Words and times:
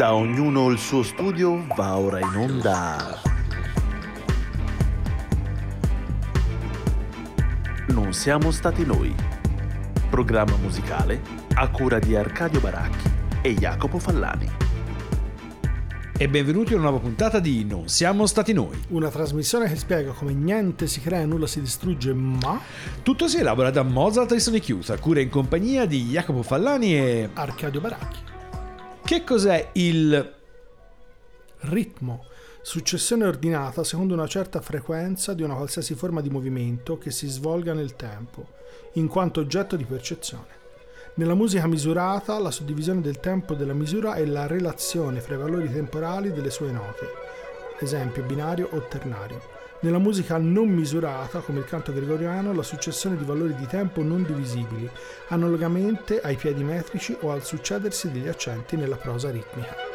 Da 0.00 0.14
ognuno 0.14 0.70
il 0.70 0.78
suo 0.78 1.02
studio 1.02 1.62
va 1.76 1.98
ora 1.98 2.20
in 2.20 2.34
onda. 2.34 3.20
Non 7.88 8.14
siamo 8.14 8.50
stati 8.50 8.86
noi. 8.86 9.14
Programma 10.08 10.56
musicale 10.56 11.20
a 11.52 11.68
cura 11.68 11.98
di 11.98 12.16
Arcadio 12.16 12.60
Baracchi 12.60 13.10
e 13.42 13.52
Jacopo 13.52 13.98
Fallani. 13.98 14.50
E 16.16 16.28
benvenuti 16.30 16.72
a 16.72 16.76
una 16.76 16.84
nuova 16.84 17.00
puntata 17.00 17.38
di 17.38 17.66
Non 17.66 17.88
siamo 17.88 18.24
stati 18.24 18.54
noi. 18.54 18.80
Una 18.88 19.10
trasmissione 19.10 19.68
che 19.68 19.76
spiega 19.76 20.12
come 20.12 20.32
niente 20.32 20.86
si 20.86 21.02
crea 21.02 21.20
e 21.20 21.26
nulla 21.26 21.46
si 21.46 21.60
distrugge, 21.60 22.14
ma 22.14 22.58
Tutto 23.02 23.28
si 23.28 23.36
elabora 23.36 23.70
da 23.70 23.82
Mozart 23.82 24.32
e 24.32 24.40
Sonic 24.40 24.66
Youth, 24.66 24.88
a 24.88 24.98
cura 24.98 25.20
in 25.20 25.28
compagnia 25.28 25.84
di 25.84 26.04
Jacopo 26.04 26.42
Fallani 26.42 26.96
e... 26.96 27.28
Arcadio 27.34 27.82
Baracchi. 27.82 28.29
Che 29.10 29.24
cos'è 29.24 29.70
il... 29.72 30.34
Ritmo. 31.62 32.26
Successione 32.62 33.24
ordinata 33.24 33.82
secondo 33.82 34.14
una 34.14 34.28
certa 34.28 34.60
frequenza 34.60 35.34
di 35.34 35.42
una 35.42 35.56
qualsiasi 35.56 35.96
forma 35.96 36.20
di 36.20 36.30
movimento 36.30 36.96
che 36.96 37.10
si 37.10 37.26
svolga 37.26 37.72
nel 37.72 37.96
tempo, 37.96 38.46
in 38.92 39.08
quanto 39.08 39.40
oggetto 39.40 39.74
di 39.74 39.84
percezione. 39.84 40.46
Nella 41.14 41.34
musica 41.34 41.66
misurata, 41.66 42.38
la 42.38 42.52
suddivisione 42.52 43.00
del 43.00 43.18
tempo 43.18 43.54
della 43.54 43.72
misura 43.74 44.14
è 44.14 44.24
la 44.24 44.46
relazione 44.46 45.20
fra 45.20 45.34
i 45.34 45.38
valori 45.38 45.72
temporali 45.72 46.32
delle 46.32 46.50
sue 46.50 46.70
note, 46.70 47.08
esempio 47.80 48.22
binario 48.22 48.68
o 48.70 48.86
ternario. 48.86 49.59
Nella 49.82 49.98
musica 49.98 50.36
non 50.36 50.68
misurata, 50.68 51.40
come 51.40 51.60
il 51.60 51.64
canto 51.64 51.94
gregoriano, 51.94 52.52
la 52.52 52.62
successione 52.62 53.16
di 53.16 53.24
valori 53.24 53.54
di 53.54 53.66
tempo 53.66 54.02
non 54.02 54.24
divisibili, 54.24 54.88
analogamente 55.28 56.20
ai 56.20 56.36
piedi 56.36 56.62
metrici 56.62 57.16
o 57.20 57.30
al 57.30 57.42
succedersi 57.42 58.10
degli 58.10 58.28
accenti 58.28 58.76
nella 58.76 58.96
prosa 58.96 59.30
ritmica. 59.30 59.89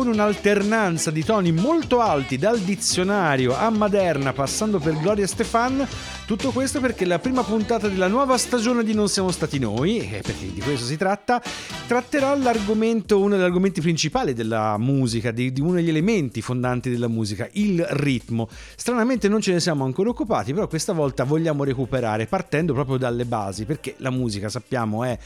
Con 0.00 0.08
un'alternanza 0.08 1.10
di 1.10 1.22
toni 1.22 1.52
molto 1.52 2.00
alti 2.00 2.38
dal 2.38 2.58
dizionario 2.58 3.54
a 3.54 3.68
Maderna 3.68 4.32
passando 4.32 4.78
per 4.78 4.98
Gloria 4.98 5.26
Stefan, 5.26 5.86
tutto 6.24 6.52
questo 6.52 6.80
perché 6.80 7.04
la 7.04 7.18
prima 7.18 7.42
puntata 7.42 7.86
della 7.86 8.08
nuova 8.08 8.38
stagione 8.38 8.82
di 8.82 8.94
Non 8.94 9.10
siamo 9.10 9.30
stati 9.30 9.58
noi, 9.58 10.08
perché 10.22 10.50
di 10.54 10.60
questo 10.62 10.86
si 10.86 10.96
tratta, 10.96 11.42
tratterà 11.90 12.36
l'argomento, 12.36 13.18
uno 13.18 13.34
degli 13.34 13.44
argomenti 13.44 13.80
principali 13.80 14.32
della 14.32 14.78
musica, 14.78 15.32
di, 15.32 15.52
di 15.52 15.60
uno 15.60 15.72
degli 15.72 15.88
elementi 15.88 16.40
fondanti 16.40 16.88
della 16.88 17.08
musica, 17.08 17.48
il 17.54 17.84
ritmo. 17.84 18.48
Stranamente 18.76 19.26
non 19.26 19.40
ce 19.40 19.54
ne 19.54 19.58
siamo 19.58 19.84
ancora 19.84 20.10
occupati, 20.10 20.54
però 20.54 20.68
questa 20.68 20.92
volta 20.92 21.24
vogliamo 21.24 21.64
recuperare 21.64 22.26
partendo 22.26 22.74
proprio 22.74 22.96
dalle 22.96 23.24
basi, 23.24 23.64
perché 23.64 23.96
la 23.96 24.10
musica 24.10 24.48
sappiamo 24.48 25.02
è 25.02 25.18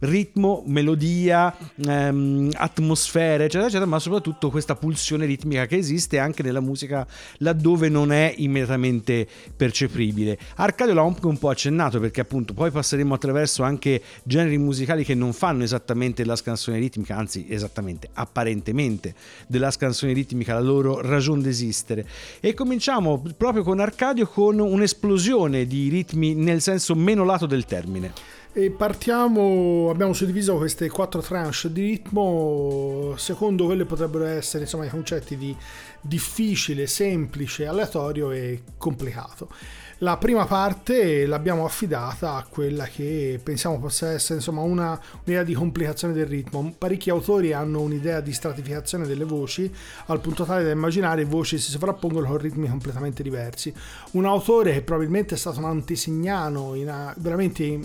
ritmo, 0.00 0.62
melodia, 0.66 1.54
ehm, 1.84 2.50
atmosfere, 2.54 3.44
eccetera, 3.44 3.66
eccetera, 3.66 3.86
ma 3.86 3.98
soprattutto 3.98 4.50
questa 4.50 4.74
pulsione 4.74 5.26
ritmica 5.26 5.66
che 5.66 5.76
esiste 5.76 6.18
anche 6.18 6.42
nella 6.42 6.60
musica 6.60 7.06
laddove 7.38 7.88
non 7.88 8.12
è 8.12 8.32
immediatamente 8.36 9.26
percepibile. 9.56 10.38
Arcadio 10.56 10.94
l'ha 10.94 11.02
un 11.02 11.38
po' 11.38 11.48
accennato 11.48 12.00
perché 12.00 12.20
appunto 12.20 12.54
poi 12.54 12.70
passeremo 12.70 13.14
attraverso 13.14 13.62
anche 13.62 14.02
generi 14.22 14.58
musicali 14.58 15.04
che 15.04 15.14
non 15.14 15.32
fanno 15.32 15.64
esattamente 15.64 16.11
la 16.24 16.36
scansione 16.36 16.78
ritmica, 16.78 17.16
anzi 17.16 17.46
esattamente, 17.48 18.08
apparentemente 18.12 19.14
della 19.46 19.70
scansione 19.70 20.12
ritmica 20.12 20.54
la 20.54 20.60
loro 20.60 21.00
ragione 21.00 21.42
d'esistere. 21.42 22.06
E 22.40 22.54
cominciamo 22.54 23.22
proprio 23.36 23.62
con 23.62 23.80
Arcadio 23.80 24.26
con 24.26 24.58
un'esplosione 24.58 25.66
di 25.66 25.88
ritmi 25.88 26.34
nel 26.34 26.60
senso 26.60 26.94
meno 26.94 27.24
lato 27.24 27.46
del 27.46 27.64
termine. 27.64 28.12
E 28.54 28.70
partiamo, 28.70 29.88
abbiamo 29.88 30.12
suddiviso 30.12 30.58
queste 30.58 30.90
quattro 30.90 31.22
tranche 31.22 31.72
di 31.72 31.84
ritmo, 31.84 33.14
secondo 33.16 33.64
quelle 33.64 33.86
potrebbero 33.86 34.26
essere 34.26 34.64
insomma 34.64 34.84
i 34.84 34.90
concetti 34.90 35.38
di 35.38 35.56
difficile, 36.02 36.86
semplice, 36.86 37.66
aleatorio 37.66 38.30
e 38.30 38.62
complicato. 38.76 39.48
La 40.02 40.16
prima 40.16 40.46
parte 40.46 41.26
l'abbiamo 41.26 41.64
affidata 41.64 42.34
a 42.34 42.44
quella 42.48 42.86
che 42.86 43.38
pensiamo 43.40 43.78
possa 43.78 44.10
essere 44.10 44.40
insomma 44.40 44.60
una, 44.62 45.00
un'idea 45.24 45.44
di 45.44 45.54
complicazione 45.54 46.12
del 46.12 46.26
ritmo. 46.26 46.74
Parecchi 46.76 47.08
autori 47.08 47.52
hanno 47.52 47.80
un'idea 47.82 48.20
di 48.20 48.32
stratificazione 48.32 49.06
delle 49.06 49.22
voci 49.22 49.72
al 50.06 50.20
punto 50.20 50.42
tale 50.42 50.64
da 50.64 50.70
immaginare 50.70 51.24
voci 51.24 51.56
si 51.56 51.70
sovrappongono 51.70 52.26
con 52.26 52.38
ritmi 52.38 52.68
completamente 52.68 53.22
diversi. 53.22 53.72
Un 54.12 54.26
autore 54.26 54.72
che 54.72 54.82
probabilmente 54.82 55.36
è 55.36 55.38
stato 55.38 55.60
un 55.60 55.66
antesignano, 55.66 56.74
a- 56.88 57.14
veramente 57.18 57.78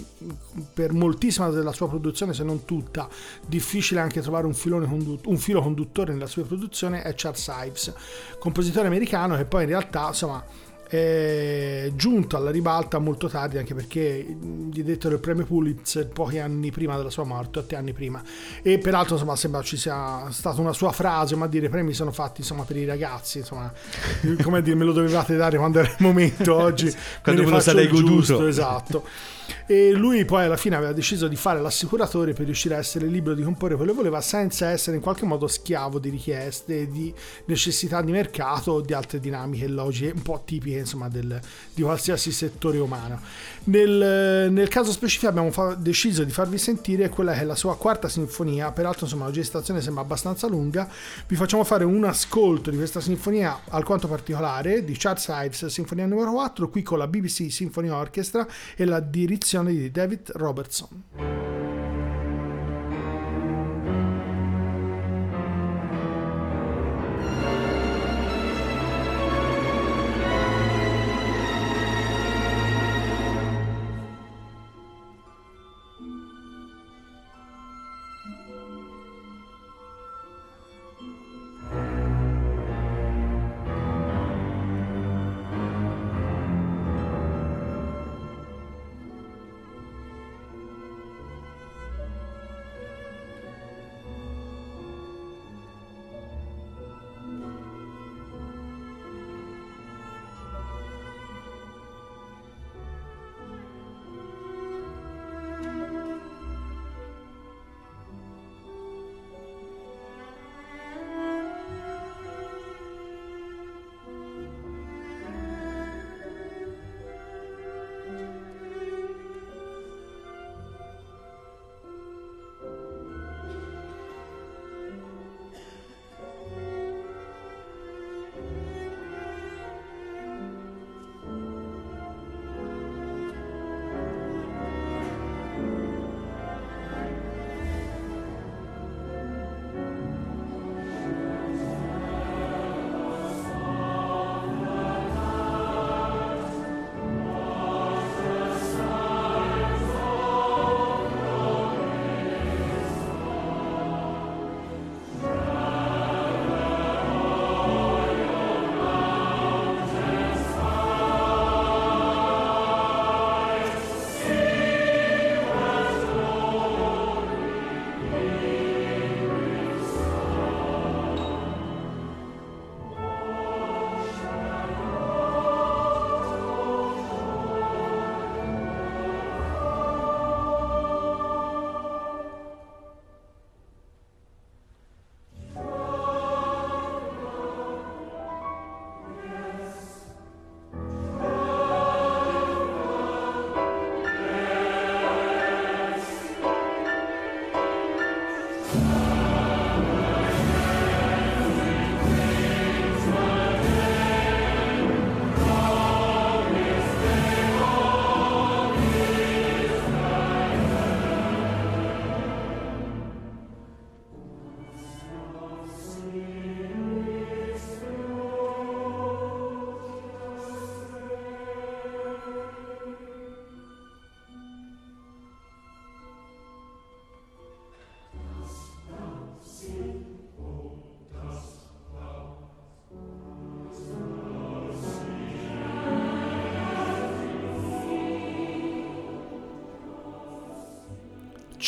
per 0.74 0.94
moltissima 0.94 1.50
della 1.52 1.72
sua 1.72 1.88
produzione, 1.88 2.34
se 2.34 2.44
non 2.44 2.66
tutta, 2.66 3.08
difficile 3.46 4.00
anche 4.00 4.22
trovare 4.22 4.48
un, 4.48 4.56
filone 4.56 4.88
condu- 4.88 5.28
un 5.28 5.38
filo 5.38 5.62
conduttore 5.62 6.14
nella 6.14 6.26
sua 6.26 6.46
produzione, 6.46 7.04
è 7.04 7.14
Charles 7.16 7.48
Ives, 7.64 7.94
compositore 8.40 8.88
americano 8.88 9.36
che 9.36 9.46
poi 9.46 9.66
in 9.66 9.70
realtà 9.70 10.08
insomma 10.08 10.44
è 10.88 11.92
giunto 11.96 12.38
alla 12.38 12.50
ribalta 12.50 12.98
molto 13.00 13.28
tardi 13.28 13.58
anche 13.58 13.74
perché 13.74 14.26
gli 14.72 14.84
dettero 14.84 15.16
il 15.16 15.20
premio 15.20 15.46
Pulitzer 15.46 16.08
pochi 16.08 16.40
anni 16.40 16.72
prima 16.72 16.96
della 16.96 17.10
sua 17.10 17.24
morte, 17.26 17.60
otto 17.60 17.76
anni 17.76 17.94
prima 17.94 18.22
e 18.62 18.78
peraltro 18.78 19.16
insomma 19.16 19.36
sembra 19.36 19.62
ci 19.62 19.76
sia 19.78 20.30
stata 20.32 20.62
una 20.62 20.74
sua 20.74 20.92
frase 20.92 21.36
ma 21.36 21.48
dire 21.48 21.66
i 21.66 21.70
premi 21.70 21.94
sono 21.94 22.12
fatti 22.12 22.42
insomma 22.42 22.64
per 22.64 22.78
i 22.78 22.86
ragazzi 22.86 23.40
insomma 23.40 23.72
come 24.42 24.62
dire 24.62 24.76
me 24.76 24.86
lo 24.86 24.94
dovevate 24.94 25.36
dare 25.36 25.58
quando 25.58 25.80
era 25.80 25.90
il 25.90 25.96
momento 26.00 26.56
oggi 26.56 26.94
Quando 27.22 27.42
me 27.42 27.48
ne 27.50 27.54
lo 27.54 27.60
sarei 27.62 27.86
il 27.86 27.92
giusto, 27.92 28.34
goduto. 28.34 28.48
esatto 28.48 29.04
e 29.66 29.92
lui 29.92 30.26
poi 30.26 30.46
alla 30.46 30.58
fine 30.58 30.76
aveva 30.76 30.94
deciso 30.94 31.28
di 31.28 31.36
fare 31.36 31.62
l'assicuratore 31.62 32.34
per 32.34 32.46
riuscire 32.46 32.76
a 32.76 32.80
essere 32.80 33.06
libero 33.08 33.36
di 33.36 33.44
comporre 33.44 33.76
quello 33.76 33.92
che 33.92 33.98
voleva 33.98 34.22
senza 34.22 34.70
essere 34.70 34.98
in 34.98 35.02
qualche 35.02 35.26
modo 35.26 35.48
schiavo 35.48 36.00
di 36.00 36.10
richieste, 36.10 36.90
di 36.90 37.14
necessità 37.46 38.02
di 38.02 38.12
mercato 38.12 38.74
o 38.74 38.82
di 38.82 38.94
altre 38.94 39.20
dinamiche 39.20 39.68
logiche 39.68 40.12
un 40.16 40.22
po' 40.22 40.42
tipiche 40.44 40.80
insomma 40.80 41.08
del- 41.08 41.40
di 41.74 41.82
qualsiasi 41.82 42.32
settore 42.32 42.78
umano. 42.80 43.20
Nel, 43.66 44.50
nel 44.52 44.68
caso 44.68 44.92
specifico 44.92 45.30
abbiamo 45.30 45.52
fa- 45.52 45.76
deciso 45.76 46.24
di 46.24 46.32
farvi 46.32 46.58
sentire 46.58 47.10
quella 47.10 47.34
che 47.34 47.42
è 47.42 47.44
la 47.44 47.56
sua 47.56 47.78
quarta 47.78 48.10
sinfonia, 48.10 48.72
peraltro 48.72 49.06
insomma 49.06 49.26
la 49.26 49.32
gestazione 49.32 49.82
sembra 49.82 50.04
abbastanza 50.04 50.48
lunga, 50.48 50.90
vi 51.28 51.36
facciamo 51.36 51.64
fare 51.64 51.84
un 51.84 52.04
ascolto 52.04 52.70
di 52.70 52.78
questa 52.78 53.02
sinfonia 53.02 53.62
alquanto 53.70 54.08
particolare 54.08 54.84
di 54.84 54.96
Charles 54.98 55.28
Ives, 55.30 55.66
sinfonia 55.68 56.06
numero 56.06 56.32
4, 56.32 56.70
qui 56.70 56.82
con 56.82 56.98
la 56.98 57.08
BBC 57.08 57.52
Symphony 57.52 57.90
Orchestra 57.90 58.48
e 58.76 58.86
la 58.86 59.00
direzione 59.00 59.36
di 59.76 59.92
David 59.92 60.32
Robertson. 60.36 61.57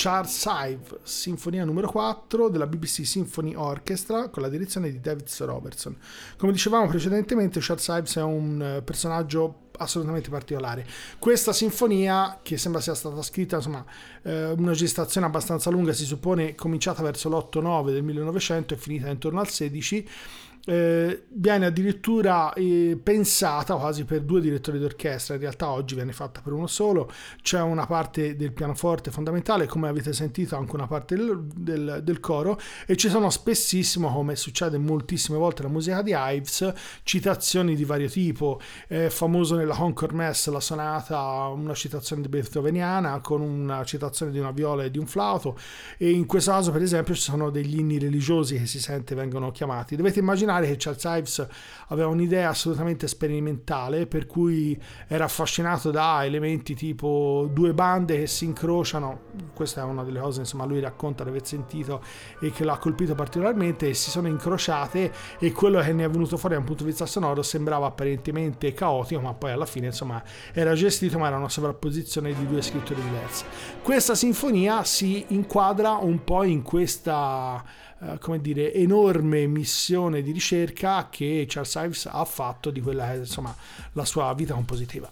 Charles 0.02 0.46
Ive, 0.48 1.00
Sinfonia 1.04 1.66
numero 1.66 1.90
4 1.90 2.48
della 2.48 2.68
BBC 2.68 3.06
Symphony 3.06 3.54
Orchestra 3.54 4.30
con 4.30 4.42
la 4.42 4.48
direzione 4.48 4.90
di 4.90 5.02
David 5.02 5.30
Robertson. 5.40 5.94
Come 6.38 6.54
dicevamo 6.54 6.88
precedentemente, 6.88 7.60
Charles 7.62 7.86
Ives 7.88 8.16
è 8.16 8.22
un 8.22 8.62
eh, 8.62 8.82
personaggio 8.82 9.68
assolutamente 9.78 10.30
particolare. 10.30 10.88
Questa 11.20 11.52
sinfonia, 11.52 12.40
che 12.42 12.58
sembra 12.58 12.80
sia 12.80 12.94
stata 12.94 13.22
scritta, 13.22 13.58
insomma, 13.58 13.84
eh, 14.22 14.52
una 14.52 14.72
gestazione 14.72 15.28
abbastanza 15.28 15.70
lunga, 15.70 15.92
si 15.92 16.06
suppone 16.06 16.56
cominciata 16.56 17.04
verso 17.04 17.28
l'8-9 17.28 17.92
del 17.92 18.04
1900 18.04 18.76
e 18.76 18.78
finita 18.78 19.10
intorno 19.10 19.42
al 19.42 19.50
16, 19.50 20.08
eh, 20.66 21.24
viene 21.30 21.66
addirittura 21.66 22.54
eh, 22.54 23.00
pensata 23.02 23.76
quasi 23.76 24.06
per 24.06 24.22
due 24.22 24.42
direttori 24.42 24.78
d'orchestra, 24.80 25.36
in 25.36 25.42
realtà 25.42 25.70
oggi 25.70 25.96
viene 25.96 26.12
fatta 26.12 26.42
per 26.42 26.54
uno 26.54 26.68
solo, 26.68 27.10
c'è 27.42 27.62
una 27.62 27.86
parte 27.86 28.36
del 28.36 28.52
pianoforte 28.52 29.12
fondamentale, 29.12 29.66
come 29.66 29.88
avete 29.88 30.14
sentito 30.14 30.56
anche 30.56 30.76
una 30.76 30.88
parte 30.88 31.16
del, 31.16 31.46
del- 31.56 32.02
del 32.04 32.20
coro. 32.20 32.60
E 32.86 32.96
ci 32.96 33.10
sono 33.10 33.30
spessissimo, 33.30 34.12
come 34.12 34.36
succede 34.36 34.78
moltissime 34.78 35.38
volte 35.38 35.62
nella 35.62 35.74
musica 35.74 36.02
di 36.02 36.14
Ives, 36.16 36.72
citazioni 37.04 37.76
di 37.76 37.86
vario 37.86 38.10
tipo, 38.10 38.60
è 38.88 39.08
famoso 39.08 39.56
nella 39.56 39.76
Concord 39.76 40.14
Mess 40.14 40.50
la 40.50 40.60
sonata, 40.60 41.48
una 41.48 41.74
citazione 41.74 42.22
di 42.22 42.28
beethoveniana 42.28 43.20
con 43.22 43.42
una 43.42 43.84
citazione 43.86 44.32
di 44.32 44.40
una 44.40 44.52
viola 44.52 44.84
e 44.84 44.92
di 44.92 44.98
un 44.98 45.08
flauto. 45.08 45.58
E 45.98 46.10
in 46.10 46.26
questo 46.26 46.52
caso 46.52 46.72
per 46.72 46.82
esempio 46.82 47.16
ci 47.16 47.22
sono 47.22 47.50
degli 47.50 47.80
inni 47.80 47.98
religiosi 47.98 48.58
che 48.58 48.66
si 48.66 48.80
sente 48.80 49.16
vengono 49.16 49.52
chiamati. 49.52 49.96
Dovete 49.96 50.20
immaginare 50.20 50.49
che 50.58 50.76
Charles 50.78 51.04
Ives 51.04 51.48
aveva 51.88 52.08
un'idea 52.08 52.50
assolutamente 52.50 53.08
sperimentale 53.08 54.08
per 54.08 54.26
cui 54.26 54.80
era 55.08 55.26
affascinato 55.26 55.92
da 55.92 56.26
elementi 56.26 56.76
tipo 56.76 57.50
due 57.52 57.74
bande 57.74 58.20
che 58.20 58.28
si 58.28 58.46
incrociano, 58.46 59.22
questa 59.54 59.82
è 59.82 59.84
una 59.84 60.04
delle 60.04 60.20
cose 60.20 60.42
insomma 60.42 60.66
lui 60.66 60.80
racconta 60.80 61.24
di 61.24 61.30
aver 61.30 61.46
sentito 61.46 62.02
e 62.40 62.52
che 62.52 62.64
l'ha 62.64 62.78
colpito 62.78 63.16
particolarmente 63.16 63.90
e 63.90 63.94
si 63.94 64.10
sono 64.10 64.28
incrociate 64.28 65.12
e 65.38 65.52
quello 65.52 65.80
che 65.82 65.94
ne 65.94 66.04
è 66.04 66.10
venuto 66.10 66.38
fuori 66.38 66.56
da 66.56 66.62
un 66.62 66.66
punto 66.66 66.84
di 66.84 66.90
vista 66.90 67.06
sonoro 67.06 67.42
sembrava 67.42 67.88
apparentemente 67.88 68.74
caotico 68.74 69.22
ma 69.22 69.34
poi 69.34 69.52
alla 69.52 69.66
fine 69.66 69.88
insomma 69.88 70.22
era 70.54 70.74
gestito 70.74 71.18
ma 71.20 71.28
era 71.28 71.38
una 71.38 71.50
sovrapposizione 71.50 72.34
di 72.34 72.48
due 72.48 72.62
scritture 72.62 73.02
diverse. 73.02 73.46
Questa 73.82 74.16
sinfonia 74.16 74.84
si 74.84 75.26
inquadra 75.30 75.92
un 75.92 76.24
po' 76.24 76.44
in 76.44 76.62
questa 76.62 77.64
eh, 78.02 78.18
come 78.20 78.40
dire, 78.40 78.74
enorme 78.74 79.46
missione 79.46 80.22
di 80.22 80.32
ricerca 80.40 81.10
che 81.10 81.46
Charles 81.48 81.76
Ives 81.76 82.10
ha 82.10 82.24
fatto 82.24 82.72
di 82.72 82.80
quella 82.80 83.08
che 83.08 83.14
è 83.14 83.18
insomma 83.18 83.54
la 83.94 84.06
sua 84.06 84.34
vita 84.34 84.54
compositiva. 84.54 85.12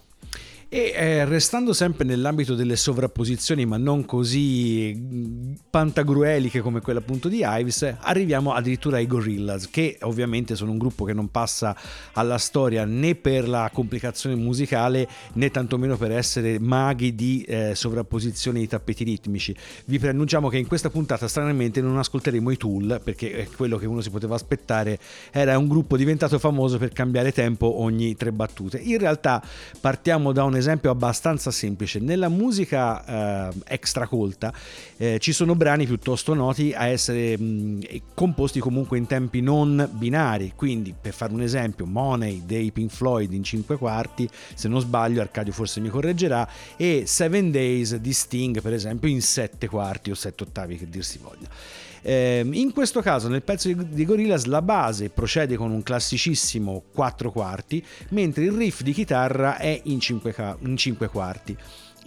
E 0.69 0.91
eh, 0.93 1.23
restando 1.23 1.71
sempre 1.71 2.03
nell'ambito 2.03 2.53
delle 2.53 2.75
sovrapposizioni, 2.75 3.65
ma 3.65 3.77
non 3.77 4.03
così 4.03 4.93
mh, 4.93 5.53
pantagrueliche 5.69 6.59
come 6.59 6.81
quella 6.81 6.99
appunto 6.99 7.29
di 7.29 7.41
Ives, 7.41 7.95
arriviamo 8.01 8.51
addirittura 8.51 8.97
ai 8.97 9.07
Gorillaz, 9.07 9.69
che 9.69 9.97
ovviamente 10.01 10.57
sono 10.57 10.71
un 10.71 10.77
gruppo 10.77 11.05
che 11.05 11.13
non 11.13 11.29
passa 11.29 11.73
alla 12.13 12.37
storia 12.37 12.83
né 12.83 13.15
per 13.15 13.47
la 13.47 13.71
complicazione 13.73 14.35
musicale 14.35 15.07
né 15.35 15.49
tantomeno 15.51 15.95
per 15.95 16.11
essere 16.11 16.59
maghi 16.59 17.15
di 17.15 17.43
eh, 17.43 17.73
sovrapposizione 17.73 18.59
di 18.59 18.67
tappeti 18.67 19.05
ritmici. 19.05 19.55
Vi 19.85 19.99
preannunciamo 19.99 20.49
che 20.49 20.57
in 20.57 20.67
questa 20.67 20.89
puntata 20.89 21.29
stranamente 21.29 21.79
non 21.79 21.97
ascolteremo 21.97 22.51
i 22.51 22.57
Tool, 22.57 22.99
perché 23.01 23.31
è 23.31 23.47
quello 23.55 23.77
che 23.77 23.85
uno 23.85 24.01
si 24.01 24.09
poteva 24.09 24.35
aspettare 24.35 24.99
era 25.31 25.57
un 25.57 25.69
gruppo 25.69 25.95
diventato 25.95 26.37
famoso 26.39 26.77
per 26.77 26.91
cambiare 26.91 27.31
tempo 27.31 27.79
ogni 27.79 28.17
tre 28.17 28.33
battute. 28.33 28.79
In 28.79 28.97
realtà 28.97 29.41
partiamo 29.79 30.33
da 30.33 30.43
un 30.43 30.55
esempio 30.57 30.91
abbastanza 30.91 31.51
semplice. 31.51 31.99
Nella 31.99 32.29
musica 32.29 33.49
eh, 33.49 33.53
extracolta 33.67 34.53
eh, 34.97 35.19
ci 35.19 35.31
sono 35.31 35.55
brani 35.55 35.85
piuttosto 35.85 36.33
noti 36.33 36.73
a 36.73 36.87
essere 36.87 37.37
mh, 37.37 38.01
composti 38.13 38.59
comunque 38.59 38.97
in 38.97 39.07
tempi 39.07 39.41
non 39.41 39.87
binari. 39.91 40.53
Quindi, 40.55 40.93
per 40.99 41.13
fare 41.13 41.33
un 41.33 41.41
esempio, 41.41 41.85
Money 41.85 42.43
dei 42.45 42.71
Pink 42.71 42.91
Floyd 42.91 43.31
in 43.33 43.43
5 43.43 43.77
quarti, 43.77 44.29
se 44.53 44.67
non 44.67 44.81
sbaglio, 44.81 45.21
Arcadio 45.21 45.53
forse 45.53 45.79
mi 45.79 45.89
correggerà, 45.89 46.47
e 46.75 47.03
Seven 47.05 47.51
Days 47.51 47.95
di 47.95 48.13
Sting, 48.13 48.61
per 48.61 48.73
esempio, 48.73 49.09
in 49.09 49.21
7 49.21 49.67
quarti 49.67 50.11
o 50.11 50.15
7 50.15 50.43
ottavi, 50.43 50.77
che 50.77 50.89
dir 50.89 51.03
si 51.03 51.19
voglia. 51.21 51.86
Ehm, 52.09 52.53
in 52.53 52.71
questo 52.71 53.01
caso 53.01 53.27
nel 53.27 53.41
pezzo 53.41 53.69
di- 53.69 54.05
Gorillaz 54.05 54.45
la 54.45 54.61
base 54.61 55.09
procede 55.09 55.57
con 55.57 55.71
un 55.71 55.83
classicissimo 55.83 56.83
4 56.93 57.31
quarti, 57.31 57.83
mentre 58.11 58.45
il 58.45 58.51
riff 58.51 58.81
di 58.81 58.93
chitarra 58.93 59.57
è 59.57 59.81
in 59.83 59.99
5, 59.99 60.33
in 60.59 60.77
5 60.77 61.07
quarti. 61.09 61.57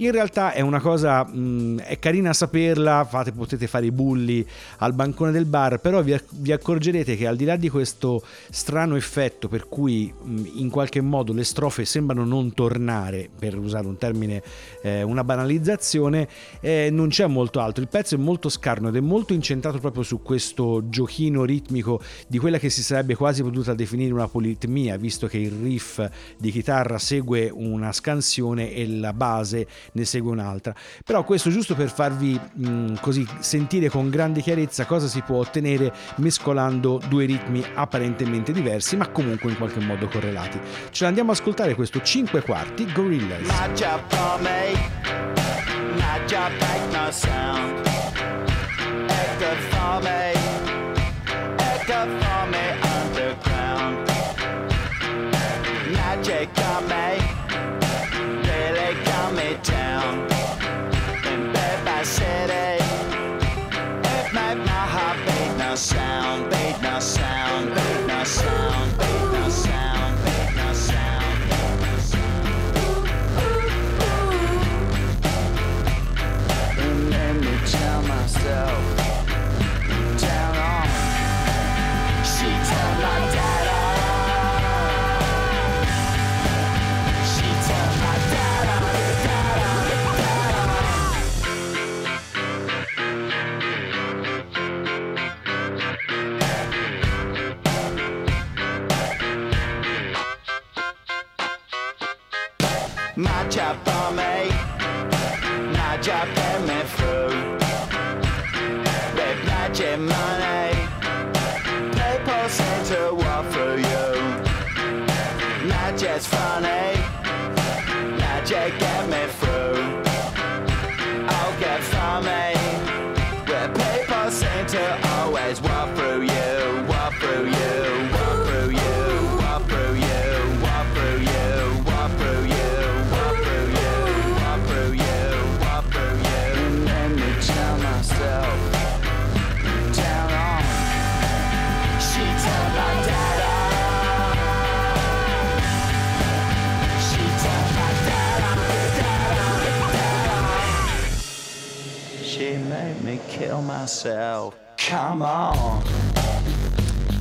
In 0.00 0.12
realtà 0.12 0.52
è 0.52 0.62
una 0.62 0.80
cosa, 0.80 1.26
mh, 1.26 1.80
è 1.80 1.98
carina 1.98 2.32
saperla, 2.32 3.04
fate, 3.04 3.32
potete 3.32 3.66
fare 3.66 3.84
i 3.84 3.90
bulli 3.90 4.46
al 4.78 4.94
bancone 4.94 5.30
del 5.30 5.44
bar, 5.44 5.78
però 5.78 6.00
vi, 6.00 6.18
vi 6.36 6.52
accorgerete 6.52 7.16
che 7.16 7.26
al 7.26 7.36
di 7.36 7.44
là 7.44 7.56
di 7.56 7.68
questo 7.68 8.22
strano 8.48 8.96
effetto 8.96 9.46
per 9.48 9.68
cui 9.68 10.10
mh, 10.10 10.42
in 10.54 10.70
qualche 10.70 11.02
modo 11.02 11.34
le 11.34 11.44
strofe 11.44 11.84
sembrano 11.84 12.24
non 12.24 12.54
tornare, 12.54 13.28
per 13.38 13.58
usare 13.58 13.86
un 13.86 13.98
termine, 13.98 14.42
eh, 14.80 15.02
una 15.02 15.22
banalizzazione, 15.22 16.26
eh, 16.62 16.88
non 16.90 17.08
c'è 17.08 17.26
molto 17.26 17.60
altro. 17.60 17.82
Il 17.82 17.88
pezzo 17.88 18.14
è 18.14 18.18
molto 18.18 18.48
scarno 18.48 18.88
ed 18.88 18.96
è 18.96 19.00
molto 19.00 19.34
incentrato 19.34 19.80
proprio 19.80 20.02
su 20.02 20.22
questo 20.22 20.88
giochino 20.88 21.44
ritmico 21.44 22.00
di 22.26 22.38
quella 22.38 22.56
che 22.56 22.70
si 22.70 22.82
sarebbe 22.82 23.16
quasi 23.16 23.42
potuta 23.42 23.74
definire 23.74 24.14
una 24.14 24.28
politmia, 24.28 24.96
visto 24.96 25.26
che 25.26 25.36
il 25.36 25.52
riff 25.52 26.02
di 26.38 26.50
chitarra 26.50 26.96
segue 26.96 27.50
una 27.52 27.92
scansione 27.92 28.72
e 28.72 28.88
la 28.88 29.12
base 29.12 29.66
ne 29.92 30.04
segue 30.04 30.30
un'altra. 30.30 30.74
Però 31.04 31.24
questo 31.24 31.50
giusto 31.50 31.74
per 31.74 31.90
farvi 31.90 32.38
mh, 32.38 32.94
così 33.00 33.26
sentire 33.40 33.88
con 33.88 34.10
grande 34.10 34.40
chiarezza 34.40 34.84
cosa 34.86 35.06
si 35.06 35.20
può 35.22 35.38
ottenere 35.38 35.92
mescolando 36.16 37.00
due 37.08 37.24
ritmi 37.26 37.64
apparentemente 37.74 38.52
diversi, 38.52 38.96
ma 38.96 39.08
comunque 39.08 39.50
in 39.50 39.56
qualche 39.56 39.80
modo 39.80 40.08
correlati. 40.08 40.60
Ce 40.90 41.04
l'andiamo 41.04 41.30
ad 41.32 41.38
ascoltare 41.38 41.74
questo 41.74 42.00
5 42.00 42.42
quarti 42.42 42.90
Gorillaz. 42.92 43.48
Job 43.74 44.00
for 44.08 44.40
me, 44.40 44.72
my 45.94 46.24
job 46.26 46.50
make 46.58 46.92
no 46.92 47.10
sound. 47.10 47.86
Echo 49.08 49.54
for 49.70 50.02
me, 50.02 50.32
echo 51.56 52.06
for 52.18 52.48
me 52.48 52.78
underground. 52.82 54.08
Magic 55.92 56.48
on 56.56 56.89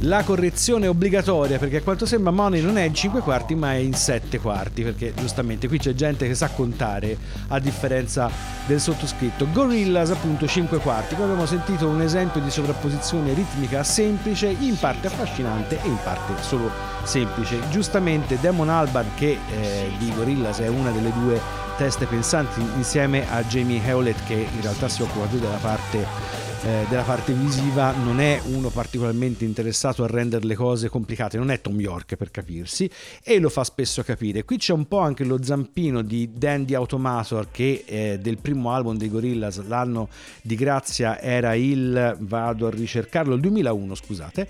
La 0.03 0.23
correzione 0.23 0.87
obbligatoria 0.87 1.57
perché 1.57 1.77
a 1.77 1.81
quanto 1.81 2.05
sembra 2.05 2.31
Money 2.31 2.61
non 2.61 2.77
è 2.77 2.83
in 2.83 2.93
5 2.93 3.19
quarti 3.19 3.53
ma 3.53 3.73
è 3.73 3.77
in 3.77 3.93
7 3.93 4.39
quarti 4.39 4.81
perché 4.81 5.13
giustamente 5.13 5.67
qui 5.67 5.77
c'è 5.77 5.93
gente 5.93 6.25
che 6.25 6.35
sa 6.35 6.47
contare 6.49 7.17
a 7.49 7.59
differenza 7.59 8.29
del 8.65 8.79
sottoscritto. 8.79 9.45
Gorillaz 9.51 10.11
appunto 10.11 10.47
5 10.47 10.77
quarti, 10.77 11.15
come 11.15 11.25
abbiamo 11.25 11.45
sentito 11.45 11.89
un 11.89 12.01
esempio 12.01 12.39
di 12.39 12.49
sovrapposizione 12.49 13.33
ritmica 13.33 13.83
semplice, 13.83 14.47
in 14.47 14.77
parte 14.79 15.07
affascinante 15.07 15.81
e 15.83 15.87
in 15.87 15.97
parte 16.01 16.41
solo 16.43 16.71
semplice. 17.03 17.59
Giustamente 17.69 18.39
Damon 18.39 18.69
Albarn 18.69 19.09
che 19.15 19.37
eh, 19.51 19.91
di 19.97 20.13
Gorillaz 20.15 20.59
è 20.59 20.67
una 20.69 20.91
delle 20.91 21.11
due 21.11 21.41
teste 21.75 22.05
pensanti 22.05 22.61
insieme 22.77 23.29
a 23.29 23.43
Jamie 23.43 23.81
Hewlett 23.83 24.23
che 24.25 24.47
in 24.53 24.61
realtà 24.61 24.87
si 24.87 25.01
occupa 25.01 25.25
più 25.25 25.39
della 25.39 25.57
parte 25.57 26.48
eh, 26.63 26.85
della 26.89 27.03
parte 27.03 27.31
visiva 27.31 27.91
non 27.91 28.19
è 28.19 28.41
uno 28.47 28.69
particolarmente 28.69 29.45
interessato 29.45 30.03
a 30.03 30.07
rendere 30.07 30.45
le 30.45 30.55
cose 30.55 30.89
complicate, 30.89 31.37
non 31.37 31.51
è 31.51 31.61
Tom 31.61 31.79
York 31.79 32.15
per 32.15 32.31
capirsi 32.31 32.89
e 33.23 33.39
lo 33.39 33.49
fa 33.49 33.63
spesso 33.63 34.03
capire. 34.03 34.43
Qui 34.43 34.57
c'è 34.57 34.73
un 34.73 34.87
po' 34.87 34.99
anche 34.99 35.23
lo 35.23 35.41
zampino 35.41 36.01
di 36.01 36.31
Dandy 36.33 36.73
Automator 36.73 37.47
che 37.51 37.83
eh, 37.85 38.19
del 38.21 38.39
primo 38.39 38.71
album 38.71 38.97
dei 38.97 39.09
Gorillaz, 39.09 39.65
l'anno 39.67 40.09
di 40.41 40.55
grazia 40.55 41.19
era 41.21 41.53
il, 41.55 42.17
vado 42.19 42.67
a 42.67 42.69
ricercarlo, 42.69 43.35
il 43.35 43.41
2001 43.41 43.95
scusate, 43.95 44.47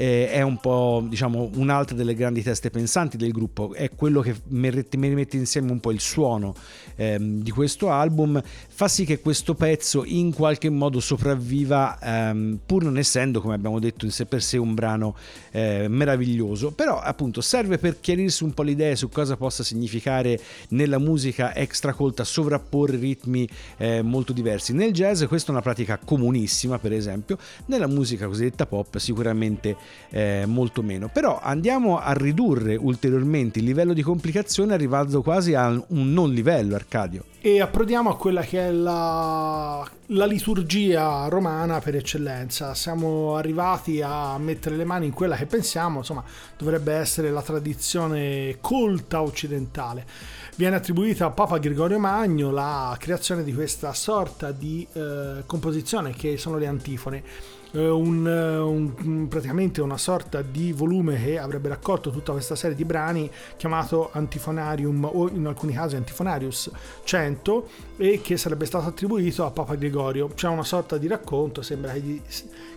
eh, 0.00 0.30
è 0.30 0.42
un 0.42 0.58
po' 0.58 1.04
diciamo 1.08 1.50
un'altra 1.54 1.96
delle 1.96 2.14
grandi 2.14 2.40
teste 2.40 2.70
pensanti 2.70 3.16
del 3.16 3.32
gruppo, 3.32 3.74
è 3.74 3.90
quello 3.90 4.20
che 4.20 4.32
mi 4.50 4.70
mette 4.70 5.36
insieme 5.36 5.72
un 5.72 5.80
po' 5.80 5.90
il 5.90 5.98
suono 5.98 6.54
ehm, 6.94 7.42
di 7.42 7.50
questo 7.50 7.90
album, 7.90 8.40
fa 8.68 8.86
sì 8.86 9.04
che 9.04 9.18
questo 9.18 9.54
pezzo 9.54 10.04
in 10.04 10.32
qualche 10.32 10.70
modo 10.70 11.00
sopravviva 11.00 11.98
ehm, 12.00 12.60
pur 12.64 12.84
non 12.84 12.96
essendo 12.96 13.40
come 13.40 13.54
abbiamo 13.54 13.80
detto 13.80 14.04
in 14.04 14.12
sé 14.12 14.26
per 14.26 14.40
sé 14.40 14.56
un 14.56 14.72
brano 14.74 15.16
eh, 15.50 15.86
meraviglioso, 15.88 16.70
però 16.70 17.00
appunto 17.00 17.40
serve 17.40 17.78
per 17.78 17.98
chiarirsi 17.98 18.44
un 18.44 18.54
po' 18.54 18.62
le 18.62 18.70
idee 18.70 18.94
su 18.94 19.08
cosa 19.08 19.36
possa 19.36 19.64
significare 19.64 20.38
nella 20.68 20.98
musica 20.98 21.56
extracolta 21.56 22.22
sovrapporre 22.22 22.96
ritmi 22.98 23.48
eh, 23.78 24.02
molto 24.02 24.32
diversi. 24.32 24.72
Nel 24.72 24.92
jazz 24.92 25.24
questa 25.24 25.48
è 25.48 25.50
una 25.50 25.62
pratica 25.62 25.98
comunissima 25.98 26.78
per 26.78 26.92
esempio, 26.92 27.36
nella 27.66 27.88
musica 27.88 28.28
cosiddetta 28.28 28.64
pop 28.64 28.96
sicuramente 28.98 29.86
eh, 30.10 30.44
molto 30.46 30.82
meno. 30.82 31.08
Però 31.08 31.38
andiamo 31.40 31.98
a 31.98 32.12
ridurre 32.12 32.76
ulteriormente 32.76 33.58
il 33.58 33.64
livello 33.64 33.92
di 33.92 34.02
complicazione 34.02 34.74
arrivando 34.74 35.22
quasi 35.22 35.54
a 35.54 35.68
un 35.68 36.12
non 36.12 36.32
livello, 36.32 36.74
Arcadio. 36.74 37.24
E 37.40 37.60
approdiamo 37.60 38.10
a 38.10 38.16
quella 38.16 38.42
che 38.42 38.66
è 38.66 38.70
la, 38.72 39.88
la 40.06 40.26
liturgia 40.26 41.28
romana 41.28 41.78
per 41.80 41.94
eccellenza. 41.94 42.74
Siamo 42.74 43.36
arrivati 43.36 44.02
a 44.02 44.36
mettere 44.38 44.76
le 44.76 44.84
mani 44.84 45.06
in 45.06 45.12
quella 45.12 45.36
che 45.36 45.46
pensiamo, 45.46 45.98
insomma, 45.98 46.24
dovrebbe 46.56 46.94
essere 46.94 47.30
la 47.30 47.42
tradizione 47.42 48.56
colta 48.60 49.22
occidentale. 49.22 50.04
Viene 50.56 50.74
attribuita 50.74 51.26
a 51.26 51.30
Papa 51.30 51.58
Gregorio 51.58 52.00
Magno 52.00 52.50
la 52.50 52.96
creazione 52.98 53.44
di 53.44 53.54
questa 53.54 53.92
sorta 53.92 54.50
di 54.50 54.84
eh, 54.92 55.44
composizione 55.46 56.12
che 56.14 56.36
sono 56.36 56.58
le 56.58 56.66
antifone. 56.66 57.22
Eh, 57.72 57.88
un, 57.88 58.24
un, 58.26 59.28
praticamente 59.28 59.82
una 59.82 59.98
sorta 59.98 60.40
di 60.40 60.72
volume 60.72 61.22
che 61.22 61.38
avrebbe 61.38 61.68
raccolto 61.68 62.10
tutta 62.10 62.32
questa 62.32 62.54
serie 62.54 62.74
di 62.74 62.84
brani 62.84 63.30
chiamato 63.56 64.08
Antifonarium 64.12 65.04
o 65.04 65.28
in 65.28 65.46
alcuni 65.46 65.74
casi 65.74 65.96
Antifonarius 65.96 66.70
100 67.04 67.68
e 67.98 68.20
che 68.22 68.38
sarebbe 68.38 68.64
stato 68.64 68.88
attribuito 68.88 69.44
a 69.44 69.50
Papa 69.50 69.74
Gregorio. 69.74 70.28
C'è 70.28 70.48
una 70.48 70.64
sorta 70.64 70.96
di 70.96 71.08
racconto, 71.08 71.60
sembra 71.60 71.92
che, 71.92 72.00
gli, 72.00 72.22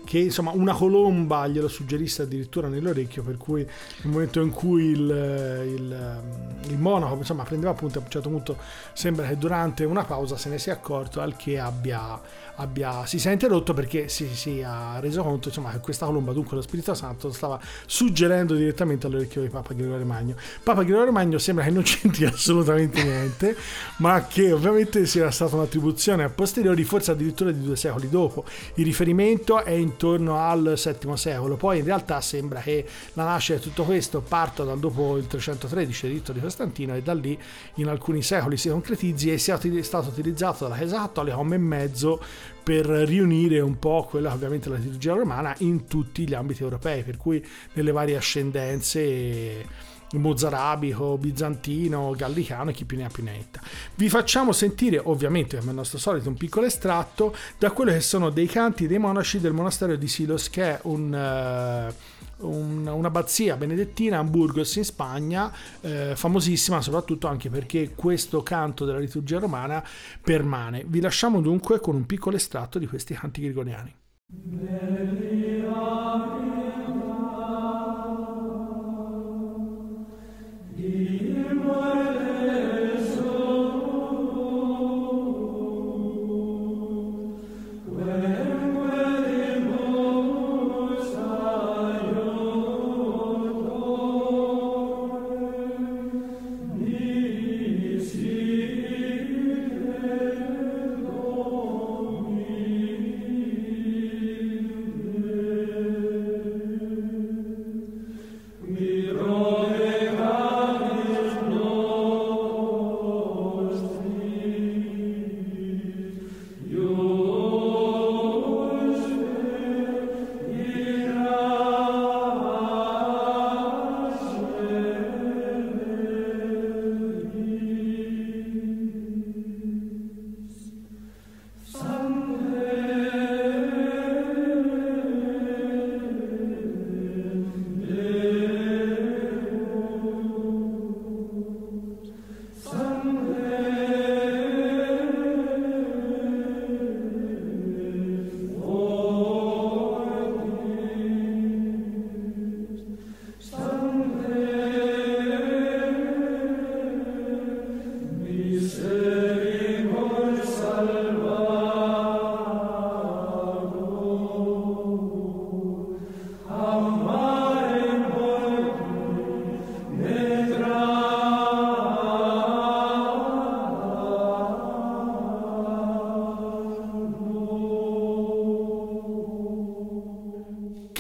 che 0.04 0.20
insomma 0.20 0.52
una 0.52 0.74
colomba 0.74 1.48
glielo 1.48 1.70
suggerisse 1.70 2.24
addirittura 2.24 2.68
nell'orecchio, 2.68 3.24
per 3.24 3.38
cui 3.38 3.62
nel 3.64 4.12
momento 4.12 4.42
in 4.42 4.50
cui 4.50 4.86
il, 4.86 5.00
il, 5.00 6.22
il 6.68 6.78
monaco 6.78 7.16
insomma, 7.16 7.44
prendeva 7.44 7.72
appunto 7.72 8.00
a 8.00 8.02
un 8.02 8.10
certo 8.10 8.30
punto 8.30 8.58
sembra 8.94 9.26
che 9.28 9.38
durante 9.38 9.86
una 9.86 10.04
pausa 10.04 10.36
se 10.36 10.50
ne 10.50 10.60
sia 10.60 10.74
accorto 10.74 11.22
al 11.22 11.38
che 11.38 11.58
abbia, 11.60 12.20
abbia 12.62 13.06
si 13.06 13.20
sia 13.20 13.32
interrotto 13.32 13.74
perché 13.74 14.08
si 14.08 14.28
sia 14.36 15.00
reso 15.00 15.24
conto 15.24 15.50
insomma, 15.50 15.72
che 15.72 15.80
questa 15.80 16.06
colomba, 16.06 16.32
dunque 16.32 16.56
lo 16.56 16.62
Spirito 16.62 16.94
Santo, 16.94 17.32
stava 17.32 17.60
suggerendo 17.86 18.56
direttamente 18.56 19.08
all'orecchio 19.08 19.42
di 19.42 19.50
Papa 19.50 19.74
Gregorio 19.74 20.06
Magno. 20.06 20.36
Papa 20.64 20.84
Gregorio 20.84 21.12
Magno 21.12 21.38
sembra 21.38 21.66
che 21.66 21.72
non 21.72 21.84
c'entri 21.84 22.26
assolutamente 22.26 23.04
niente, 23.04 23.56
ma 23.98 24.26
che 24.28 24.52
ovviamente 24.52 25.06
sia 25.06 25.30
stata 25.32 25.56
un'attribuzione 25.56 26.24
a 26.24 26.30
posteriori, 26.30 26.84
forse 26.84 27.12
addirittura 27.12 27.52
di 27.52 27.62
due 27.62 27.76
secoli 27.76 28.10
dopo. 28.10 28.46
Il 28.76 28.86
riferimento 28.86 29.64
è 29.64 29.72
intorno 29.72 30.38
al 30.38 30.80
VII 30.82 31.18
secolo, 31.18 31.56
poi 31.58 31.80
in 31.80 31.86
realtà 31.86 32.22
sembra 32.22 32.60
che 32.60 32.86
la 33.14 33.24
nascita 33.24 33.58
di 33.58 33.64
tutto 33.64 33.84
questo 33.84 34.22
parta 34.22 34.64
dal 34.64 34.80
dopo 34.80 35.18
il 35.18 35.28
313 35.28 36.06
editto 36.08 36.32
di 36.32 36.40
Costantino 36.40 36.96
e 36.96 37.02
da 37.02 37.14
lì 37.14 37.38
in 37.76 37.88
alcuni 37.88 38.22
secoli 38.22 38.58
si 38.58 38.70
concretizzi 38.70 39.32
e 39.32 39.38
sia 39.38 39.60
stato 39.82 40.10
utilizzato 40.10 40.64
dalla 40.66 40.78
Chiesa 40.78 40.98
Cattolica 40.98 41.36
come 41.36 41.58
mezzo 41.58 42.20
per 42.64 42.86
riunire 42.86 43.60
un 43.60 43.80
po' 43.80 44.08
quella 44.10 44.30
che 44.30 44.36
ovviamente 44.36 44.70
la 44.70 44.78
liturgia 44.78 45.14
romana 45.14 45.56
in 45.60 45.88
tutti 45.88 46.28
gli 46.28 46.34
ambiti 46.34 46.64
europei, 46.64 47.04
per 47.04 47.18
cui 47.18 47.46
nelle 47.74 47.92
varie 47.92 48.18
ascendenze 48.18 49.90
mozarabico, 50.14 51.18
bizantino, 51.18 52.14
gallicano 52.16 52.72
e 52.72 52.74
chi 52.74 52.86
più 52.86 52.98
ne 52.98 53.06
ha 53.06 53.10
più 53.10 53.24
ne 53.24 53.32
metta. 53.32 53.62
Vi 53.96 54.10
facciamo 54.10 54.52
sentire 54.52 55.00
ovviamente 55.04 55.58
come 55.58 55.70
al 55.70 55.76
nostro 55.76 55.98
solito 55.98 56.30
un 56.30 56.36
piccolo 56.36 56.66
estratto 56.66 57.36
da 57.58 57.72
quello 57.72 57.92
che 57.92 58.02
sono 58.02 58.30
dei 58.30 58.48
canti 58.48 58.88
dei 58.88 58.98
monaci 58.98 59.40
del 59.40 59.54
monastero 59.54 59.96
di 59.96 60.08
Silos 60.08 60.50
che 60.50 60.64
è 60.64 60.80
un... 60.84 61.90
Un, 62.31 62.31
un'abbazia 62.42 63.56
benedettina 63.56 64.20
a 64.20 64.24
Burgos 64.24 64.76
in 64.76 64.86
Spagna, 64.86 65.52
eh, 65.82 66.14
famosissima 66.16 66.82
soprattutto 66.82 67.28
anche 67.28 67.50
perché 67.50 67.94
questo 67.96 68.44
canto 68.44 68.86
della 68.86 69.00
liturgia 69.00 69.40
romana 69.40 69.84
permane. 70.22 70.84
Vi 70.86 71.02
lasciamo 71.02 71.42
dunque 71.42 71.80
con 71.80 71.96
un 71.96 72.06
piccolo 72.06 72.36
estratto 72.36 72.80
di 72.80 72.88
questi 72.88 73.14
canti 73.14 73.42
gregoriani. 73.42 73.96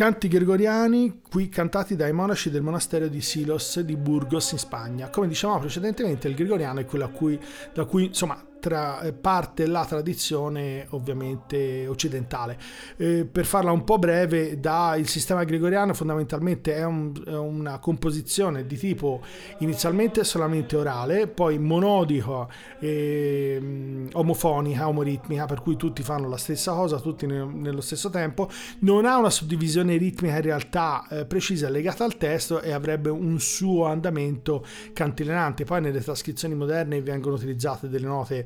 Canti 0.01 0.27
gregoriani 0.27 1.21
qui 1.29 1.47
cantati 1.47 1.95
dai 1.95 2.11
monaci 2.11 2.49
del 2.49 2.63
monastero 2.63 3.07
di 3.07 3.21
Silos 3.21 3.81
di 3.81 3.95
Burgos 3.95 4.51
in 4.51 4.57
Spagna. 4.57 5.11
Come 5.11 5.27
dicevamo 5.27 5.59
precedentemente, 5.59 6.27
il 6.27 6.33
gregoriano 6.33 6.79
è 6.79 6.85
quello 6.85 7.07
cui, 7.11 7.39
da 7.71 7.85
cui 7.85 8.05
insomma 8.05 8.43
tra, 8.61 9.01
eh, 9.01 9.11
parte 9.11 9.65
la 9.65 9.83
tradizione 9.85 10.85
ovviamente 10.91 11.85
occidentale. 11.87 12.57
Eh, 12.95 13.25
per 13.29 13.45
farla 13.45 13.71
un 13.71 13.83
po' 13.83 13.97
breve, 13.97 14.59
da, 14.59 14.95
il 14.95 15.09
sistema 15.09 15.43
gregoriano 15.43 15.93
fondamentalmente 15.93 16.73
è, 16.75 16.85
un- 16.85 17.11
è 17.25 17.35
una 17.35 17.79
composizione 17.79 18.65
di 18.65 18.77
tipo 18.77 19.21
inizialmente 19.59 20.23
solamente 20.23 20.77
orale, 20.77 21.27
poi 21.27 21.57
monodico, 21.59 22.49
e, 22.79 23.57
mm, 23.59 24.07
omofonica, 24.13 24.87
omoritmica, 24.87 25.45
per 25.45 25.61
cui 25.61 25.75
tutti 25.75 26.03
fanno 26.03 26.29
la 26.29 26.37
stessa 26.37 26.71
cosa, 26.73 26.99
tutti 26.99 27.25
ne- 27.25 27.43
nello 27.43 27.81
stesso 27.81 28.09
tempo, 28.09 28.47
non 28.79 29.05
ha 29.05 29.17
una 29.17 29.29
suddivisione 29.31 29.97
ritmica 29.97 30.35
in 30.35 30.41
realtà 30.41 31.05
eh, 31.09 31.25
precisa 31.25 31.67
legata 31.69 32.03
al 32.05 32.15
testo 32.17 32.61
e 32.61 32.71
avrebbe 32.71 33.09
un 33.09 33.39
suo 33.39 33.85
andamento 33.85 34.63
cantilenante. 34.93 35.63
Poi 35.63 35.81
nelle 35.81 36.01
trascrizioni 36.01 36.53
moderne 36.53 37.01
vengono 37.01 37.35
utilizzate 37.35 37.89
delle 37.89 38.05
note 38.05 38.45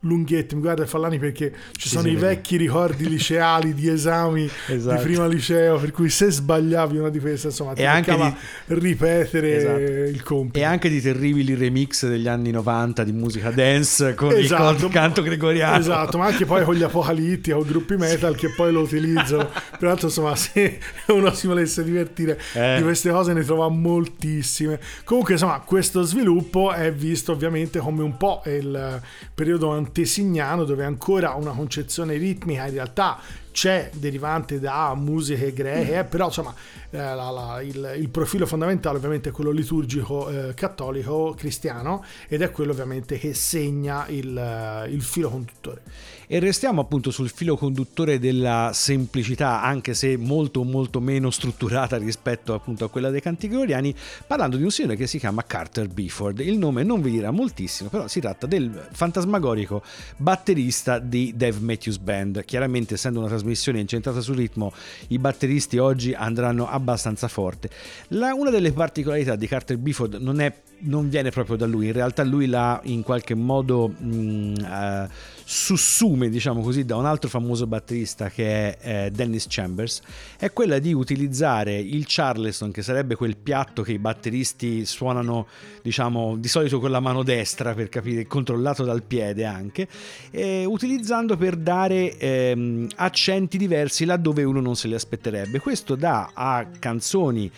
lunghette, 0.00 0.54
mi 0.54 0.62
guarda 0.62 0.86
Fallani 0.86 1.18
perché 1.18 1.52
ci 1.72 1.88
Sì, 1.88 1.88
sono 1.88 2.02
sì, 2.04 2.08
i 2.10 2.14
vedi. 2.14 2.26
vecchi 2.26 2.56
ricordi 2.56 3.08
liceali 3.08 3.74
di 3.74 3.88
esami 3.88 4.48
Esatto. 4.68 4.96
di 4.96 5.02
prima 5.02 5.26
liceo, 5.26 5.78
per 5.78 5.90
cui 5.90 6.08
se 6.08 6.30
sbagliavi 6.30 6.96
una 6.98 7.10
di 7.10 7.18
queste, 7.18 7.48
insomma, 7.48 7.74
ti 7.74 7.84
anche 7.84 8.10
toccava 8.10 8.34
ripetere 8.66 9.56
Esatto. 9.56 9.78
il 10.16 10.22
compito. 10.22 10.58
E 10.58 10.62
anche 10.62 10.88
di 10.88 11.00
terribili 11.00 11.54
remix 11.54 12.06
degli 12.06 12.28
anni 12.28 12.50
90 12.50 13.04
di 13.04 13.12
musica 13.12 13.50
dance 13.50 14.14
con 14.14 14.32
Esatto. 14.32 14.72
il 14.74 14.80
col- 14.80 14.90
canto 14.90 15.22
gregoriano. 15.22 15.76
Esatto, 15.78 16.18
ma 16.18 16.26
anche 16.26 16.46
poi 16.46 16.64
con 16.64 16.74
gli 16.74 16.82
apocalittici 16.82 17.50
o 17.52 17.62
gruppi 17.64 17.96
metal 17.96 18.34
che 18.36 18.50
poi 18.50 18.72
lo 18.72 18.80
utilizzano. 18.80 19.48
Peraltro, 19.78 20.06
insomma, 20.06 20.34
se 20.36 20.78
uno 21.08 21.32
si 21.34 21.46
volesse 21.46 21.84
divertire 21.84 22.38
Eh. 22.54 22.76
di 22.78 22.82
queste 22.82 23.10
cose 23.10 23.32
ne 23.32 23.42
trova 23.44 23.68
moltissime. 23.68 24.78
Comunque, 25.04 25.34
insomma, 25.34 25.60
questo 25.60 26.02
sviluppo 26.02 26.72
è 26.72 26.92
visto 26.92 27.32
ovviamente 27.32 27.78
come 27.80 28.02
un 28.02 28.16
po' 28.16 28.42
il 28.46 29.00
periodo 29.34 29.76
antesignano 29.90 30.64
dove 30.64 30.84
ancora 30.84 31.34
una 31.34 31.50
concezione 31.50 32.16
ritmica 32.16 32.66
in 32.66 32.72
realtà 32.72 33.18
c'è 33.60 33.90
derivante 33.92 34.58
da 34.58 34.94
musiche 34.96 35.52
greche, 35.52 35.98
eh, 35.98 36.04
però 36.04 36.28
insomma 36.28 36.54
eh, 36.88 36.96
la- 36.96 37.28
la- 37.28 37.60
il, 37.60 37.96
il 37.98 38.08
profilo 38.08 38.46
fondamentale 38.46 38.96
ovviamente 38.96 39.28
è 39.28 39.32
quello 39.32 39.50
liturgico 39.50 40.30
eh, 40.30 40.54
cattolico 40.54 41.34
cristiano 41.36 42.02
ed 42.26 42.40
è 42.40 42.50
quello 42.52 42.72
ovviamente 42.72 43.18
che 43.18 43.34
segna 43.34 44.06
il, 44.08 44.34
eh, 44.34 44.88
il 44.90 45.02
filo 45.02 45.28
conduttore. 45.28 45.82
E 46.26 46.38
restiamo 46.38 46.80
appunto 46.80 47.10
sul 47.10 47.28
filo 47.28 47.56
conduttore 47.56 48.18
della 48.20 48.70
semplicità, 48.72 49.62
anche 49.62 49.94
se 49.94 50.16
molto 50.16 50.62
molto 50.62 51.00
meno 51.00 51.28
strutturata 51.30 51.98
rispetto 51.98 52.54
appunto 52.54 52.84
a 52.84 52.88
quella 52.88 53.10
dei 53.10 53.20
canti 53.20 53.48
gregoriani, 53.48 53.92
parlando 54.26 54.56
di 54.56 54.62
un 54.62 54.70
signore 54.70 54.94
che 54.94 55.08
si 55.08 55.18
chiama 55.18 55.44
Carter 55.44 55.88
Bifford. 55.88 56.38
Il 56.38 56.56
nome 56.56 56.84
non 56.84 57.02
vi 57.02 57.10
dirà 57.10 57.32
moltissimo, 57.32 57.90
però 57.90 58.06
si 58.06 58.20
tratta 58.20 58.46
del 58.46 58.88
fantasmagorico 58.92 59.82
batterista 60.16 61.00
di 61.00 61.34
Dave 61.36 61.58
Matthews 61.58 61.98
Band. 61.98 62.44
Chiaramente 62.44 62.94
essendo 62.94 63.18
una 63.18 63.26
trasmissione 63.26 63.48
incentrata 63.80 64.20
sul 64.20 64.36
ritmo, 64.36 64.72
i 65.08 65.18
batteristi 65.18 65.78
oggi 65.78 66.12
andranno 66.12 66.68
abbastanza 66.68 67.28
forte. 67.28 67.70
La- 68.08 68.34
una 68.34 68.50
delle 68.50 68.72
particolarità 68.72 69.36
di 69.36 69.46
Carter 69.46 69.76
Bifford 69.78 70.14
non 70.14 70.40
è 70.40 70.52
non 70.82 71.08
viene 71.08 71.30
proprio 71.30 71.56
da 71.56 71.66
lui, 71.66 71.86
in 71.86 71.92
realtà 71.92 72.22
lui 72.24 72.46
l'ha 72.46 72.80
in 72.84 73.02
qualche 73.02 73.34
modo 73.34 73.88
mh, 73.88 74.54
eh, 74.64 75.08
sussume, 75.44 76.28
diciamo 76.28 76.62
così, 76.62 76.84
da 76.84 76.96
un 76.96 77.06
altro 77.06 77.28
famoso 77.28 77.66
batterista 77.66 78.30
che 78.30 78.78
è 78.78 79.06
eh, 79.06 79.10
Dennis 79.10 79.46
Chambers, 79.48 80.00
è 80.38 80.52
quella 80.52 80.78
di 80.78 80.92
utilizzare 80.92 81.76
il 81.76 82.04
charleston, 82.06 82.70
che 82.70 82.82
sarebbe 82.82 83.16
quel 83.16 83.36
piatto 83.36 83.82
che 83.82 83.92
i 83.92 83.98
batteristi 83.98 84.84
suonano, 84.84 85.48
diciamo, 85.82 86.36
di 86.36 86.46
solito 86.46 86.78
con 86.78 86.92
la 86.92 87.00
mano 87.00 87.24
destra, 87.24 87.74
per 87.74 87.88
capire, 87.88 88.26
controllato 88.26 88.84
dal 88.84 89.02
piede 89.02 89.44
anche, 89.44 89.88
eh, 90.30 90.64
utilizzando 90.64 91.36
per 91.36 91.56
dare 91.56 92.16
ehm, 92.16 92.86
accenti 92.96 93.58
diversi 93.58 94.04
laddove 94.04 94.44
uno 94.44 94.60
non 94.60 94.76
se 94.76 94.86
li 94.86 94.94
aspetterebbe. 94.94 95.58
Questo 95.58 95.96
dà 95.96 96.30
a 96.32 96.64
canzoni 96.78 97.50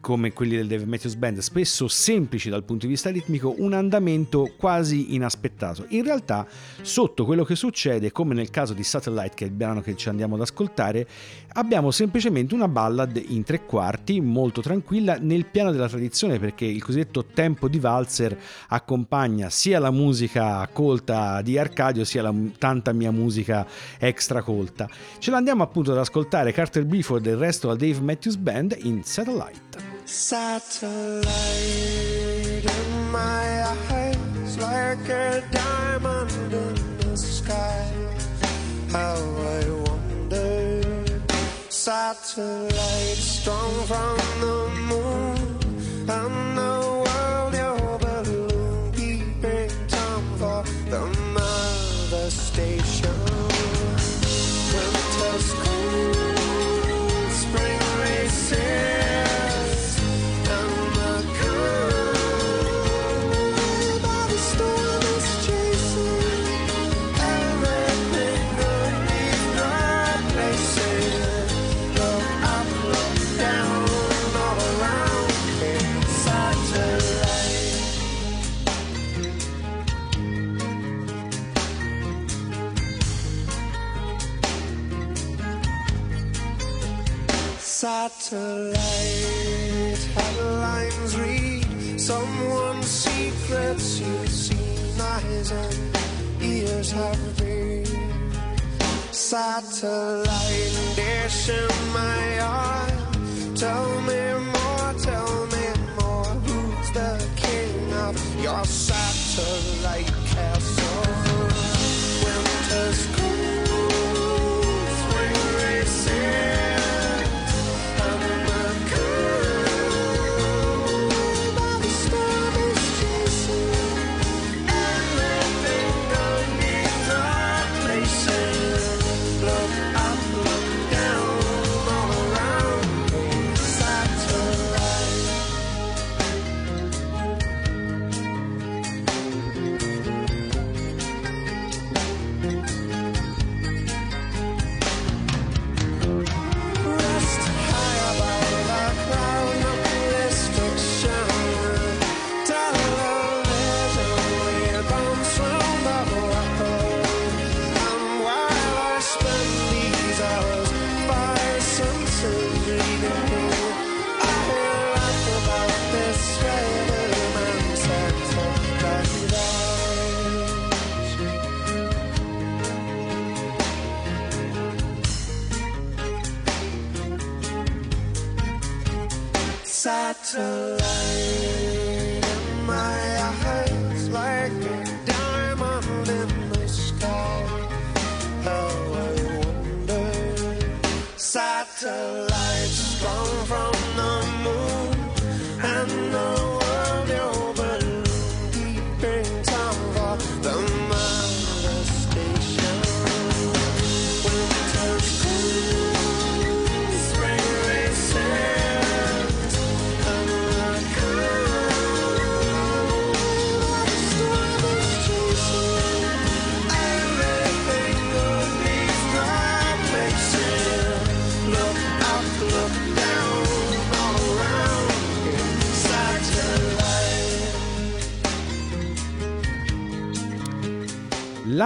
come 0.00 0.32
quelli 0.32 0.56
del 0.56 0.66
Dave 0.66 0.86
Matthews 0.86 1.16
Band, 1.16 1.38
spesso 1.38 1.88
semplici 1.88 2.48
dal 2.48 2.64
punto 2.64 2.86
di 2.86 2.92
vista 2.92 3.10
ritmico, 3.10 3.54
un 3.58 3.72
andamento 3.72 4.52
quasi 4.56 5.14
inaspettato. 5.14 5.86
In 5.88 6.04
realtà, 6.04 6.46
sotto 6.82 7.24
quello 7.24 7.44
che 7.44 7.56
succede, 7.56 8.12
come 8.12 8.34
nel 8.34 8.50
caso 8.50 8.74
di 8.74 8.82
Satellite, 8.82 9.34
che 9.34 9.44
è 9.44 9.48
il 9.48 9.54
brano 9.54 9.80
che 9.80 9.96
ci 9.96 10.08
andiamo 10.08 10.36
ad 10.36 10.42
ascoltare, 10.42 11.06
abbiamo 11.58 11.90
semplicemente 11.90 12.54
una 12.54 12.68
ballad 12.68 13.20
in 13.28 13.42
tre 13.42 13.64
quarti, 13.64 14.20
molto 14.20 14.60
tranquilla, 14.60 15.16
nel 15.20 15.46
piano 15.46 15.72
della 15.72 15.88
tradizione, 15.88 16.38
perché 16.38 16.64
il 16.64 16.82
cosiddetto 16.82 17.24
tempo 17.24 17.68
di 17.68 17.80
valzer 17.80 18.38
accompagna 18.68 19.50
sia 19.50 19.80
la 19.80 19.90
musica 19.90 20.66
colta 20.72 21.42
di 21.42 21.58
Arcadio, 21.58 22.04
sia 22.04 22.22
la 22.22 22.32
tanta 22.58 22.92
mia 22.92 23.10
musica 23.10 23.66
extra 23.98 24.42
colta. 24.42 24.88
Ce 25.18 25.32
l'andiamo 25.32 25.64
appunto 25.64 25.90
ad 25.90 25.98
ascoltare 25.98 26.52
Carter 26.52 26.84
Bifford 26.84 27.26
e 27.26 27.30
il 27.30 27.36
resto 27.36 27.66
della 27.66 27.78
Dave 27.78 28.04
Matthews 28.04 28.36
Band 28.36 28.76
in 28.82 29.02
Satellite. 29.02 29.96
Satellite 30.04 31.26
in 32.62 33.10
my 33.10 33.64
eyes, 33.90 34.56
like 34.58 35.12
a 35.12 35.42
diamond 35.50 36.30
in 36.52 36.96
the 36.98 37.16
sky. 37.16 37.96
How 38.90 39.16
I 39.60 39.77
satellite 41.88 43.16
strong 43.16 43.72
from 43.86 44.16
the 44.42 44.56
moon, 44.90 45.36
and 46.06 46.58
the 46.58 46.87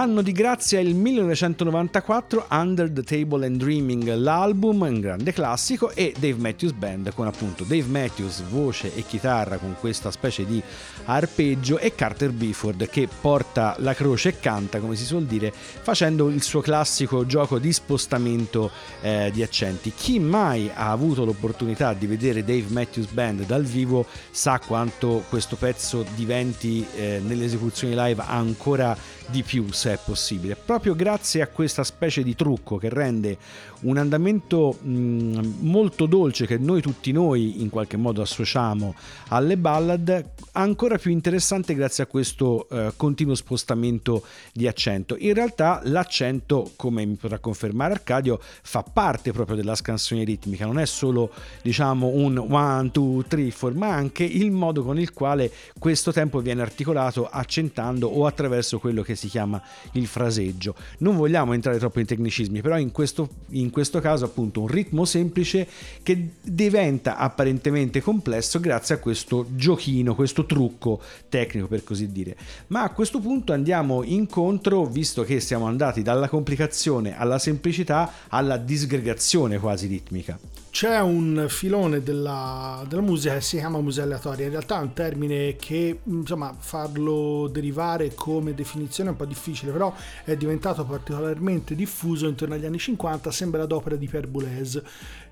L'anno 0.03 0.21
di 0.21 0.33
grazia 0.33 0.79
è 0.79 0.81
il 0.81 0.95
1994, 0.95 2.47
Under 2.49 2.91
the 2.91 3.03
Table 3.03 3.45
and 3.45 3.55
Dreaming, 3.55 4.13
l'album, 4.15 4.81
un 4.81 4.99
grande 4.99 5.31
classico, 5.31 5.91
e 5.91 6.13
Dave 6.19 6.35
Matthews 6.41 6.73
Band 6.73 7.13
con 7.13 7.25
appunto 7.25 7.63
Dave 7.63 7.85
Matthews, 7.85 8.41
voce 8.49 8.93
e 8.93 9.05
chitarra 9.05 9.55
con 9.55 9.77
questa 9.79 10.11
specie 10.11 10.45
di 10.45 10.61
arpeggio 11.05 11.79
e 11.79 11.95
Carter 11.95 12.31
Bifford 12.31 12.89
che 12.89 13.07
porta 13.21 13.77
la 13.79 13.93
croce 13.93 14.27
e 14.27 14.39
canta, 14.41 14.79
come 14.79 14.97
si 14.97 15.05
suol 15.05 15.23
dire, 15.23 15.53
facendo 15.53 16.27
il 16.27 16.43
suo 16.43 16.59
classico 16.59 17.25
gioco 17.25 17.57
di 17.57 17.71
spostamento 17.71 18.71
eh, 18.99 19.31
di 19.31 19.41
accenti. 19.41 19.93
Chi 19.95 20.19
mai 20.19 20.69
ha 20.73 20.91
avuto 20.91 21.23
l'opportunità 21.23 21.93
di 21.93 22.07
vedere 22.07 22.43
Dave 22.43 22.65
Matthews 22.67 23.09
Band 23.09 23.45
dal 23.45 23.63
vivo 23.63 24.05
sa 24.31 24.59
quanto 24.59 25.23
questo 25.29 25.55
pezzo 25.55 26.05
diventi 26.13 26.85
eh, 26.93 27.21
nelle 27.23 27.45
esecuzioni 27.45 27.93
live 27.95 28.21
ancora 28.27 28.97
di 29.27 29.43
più 29.43 29.71
se 29.71 29.92
è 29.93 29.99
possibile? 30.03 30.55
Proprio 30.55 30.95
grazie 30.95 31.41
a 31.41 31.47
questa 31.47 31.83
specie 31.83 32.23
di 32.23 32.35
trucco 32.35 32.77
che 32.77 32.89
rende 32.89 33.37
un 33.81 33.97
andamento 33.97 34.77
mh, 34.81 35.57
molto 35.59 36.05
dolce 36.05 36.45
che 36.45 36.57
noi 36.57 36.81
tutti 36.81 37.11
noi 37.11 37.61
in 37.61 37.69
qualche 37.69 37.97
modo 37.97 38.21
associamo 38.21 38.95
alle 39.29 39.57
ballad 39.57 40.25
ancora 40.53 40.97
più 40.97 41.11
interessante 41.11 41.73
grazie 41.73 42.03
a 42.03 42.07
questo 42.07 42.67
eh, 42.69 42.93
continuo 42.95 43.35
spostamento 43.35 44.23
di 44.51 44.67
accento. 44.67 45.15
In 45.17 45.33
realtà 45.33 45.81
l'accento 45.83 46.71
come 46.75 47.05
mi 47.05 47.15
potrà 47.15 47.39
confermare 47.39 47.93
Arcadio 47.93 48.39
fa 48.61 48.83
parte 48.83 49.31
proprio 49.31 49.55
della 49.55 49.75
scansione 49.75 50.23
ritmica 50.23 50.65
non 50.65 50.79
è 50.79 50.85
solo 50.85 51.31
diciamo 51.61 52.07
un 52.07 52.37
one 52.37 52.91
two 52.91 53.23
three 53.27 53.51
four 53.51 53.73
ma 53.73 53.89
anche 53.89 54.23
il 54.23 54.51
modo 54.51 54.83
con 54.83 54.99
il 54.99 55.13
quale 55.13 55.51
questo 55.77 56.11
tempo 56.11 56.39
viene 56.39 56.61
articolato 56.61 57.27
accentando 57.27 58.07
o 58.07 58.25
attraverso 58.25 58.79
quello 58.79 59.01
che 59.01 59.15
si 59.15 59.27
chiama 59.27 59.61
il 59.93 60.07
fraseggio. 60.07 60.75
Non 60.99 61.15
vogliamo 61.15 61.53
entrare 61.53 61.77
troppo 61.77 61.99
in 61.99 62.05
tecnicismi, 62.05 62.61
però 62.61 62.77
in 62.77 62.91
questo, 62.91 63.29
in 63.49 63.69
questo 63.69 63.99
caso 63.99 64.25
appunto 64.25 64.61
un 64.61 64.67
ritmo 64.67 65.05
semplice 65.05 65.67
che 66.01 66.29
diventa 66.41 67.17
apparentemente 67.17 68.01
complesso 68.01 68.59
grazie 68.59 68.95
a 68.95 68.97
questo 68.99 69.47
giochino, 69.55 70.15
questo 70.15 70.45
trucco 70.45 71.01
tecnico 71.29 71.67
per 71.67 71.83
così 71.83 72.11
dire. 72.11 72.35
Ma 72.67 72.83
a 72.83 72.89
questo 72.91 73.19
punto 73.19 73.53
andiamo 73.53 74.03
incontro, 74.03 74.85
visto 74.85 75.23
che 75.23 75.39
siamo 75.39 75.65
andati 75.65 76.01
dalla 76.01 76.29
complicazione 76.29 77.17
alla 77.17 77.39
semplicità, 77.39 78.11
alla 78.29 78.57
disgregazione 78.57 79.59
quasi 79.59 79.87
ritmica. 79.87 80.62
C'è 80.73 80.99
un 81.01 81.45
filone 81.49 82.01
della, 82.01 82.83
della 82.87 83.03
musica 83.03 83.35
che 83.35 83.41
si 83.41 83.57
chiama 83.57 83.79
musica 83.79 84.05
aleatoria, 84.05 84.45
in 84.45 84.51
realtà 84.53 84.79
è 84.79 84.81
un 84.81 84.93
termine 84.93 85.55
che 85.55 85.99
insomma 86.05 86.51
farlo 86.57 87.47
derivare 87.47 88.15
come 88.15 88.55
definizione 88.55 89.09
è 89.09 89.11
un 89.11 89.17
po' 89.19 89.25
difficile, 89.25 89.71
però 89.71 89.93
è 90.23 90.35
diventato 90.35 90.83
particolarmente 90.83 91.75
diffuso 91.75 92.27
intorno 92.27 92.55
agli 92.55 92.65
anni 92.65 92.79
50, 92.79 93.29
sembra 93.29 93.67
d'opera 93.67 93.95
di 93.95 94.07
Pierre 94.07 94.25
Boulez, 94.25 94.81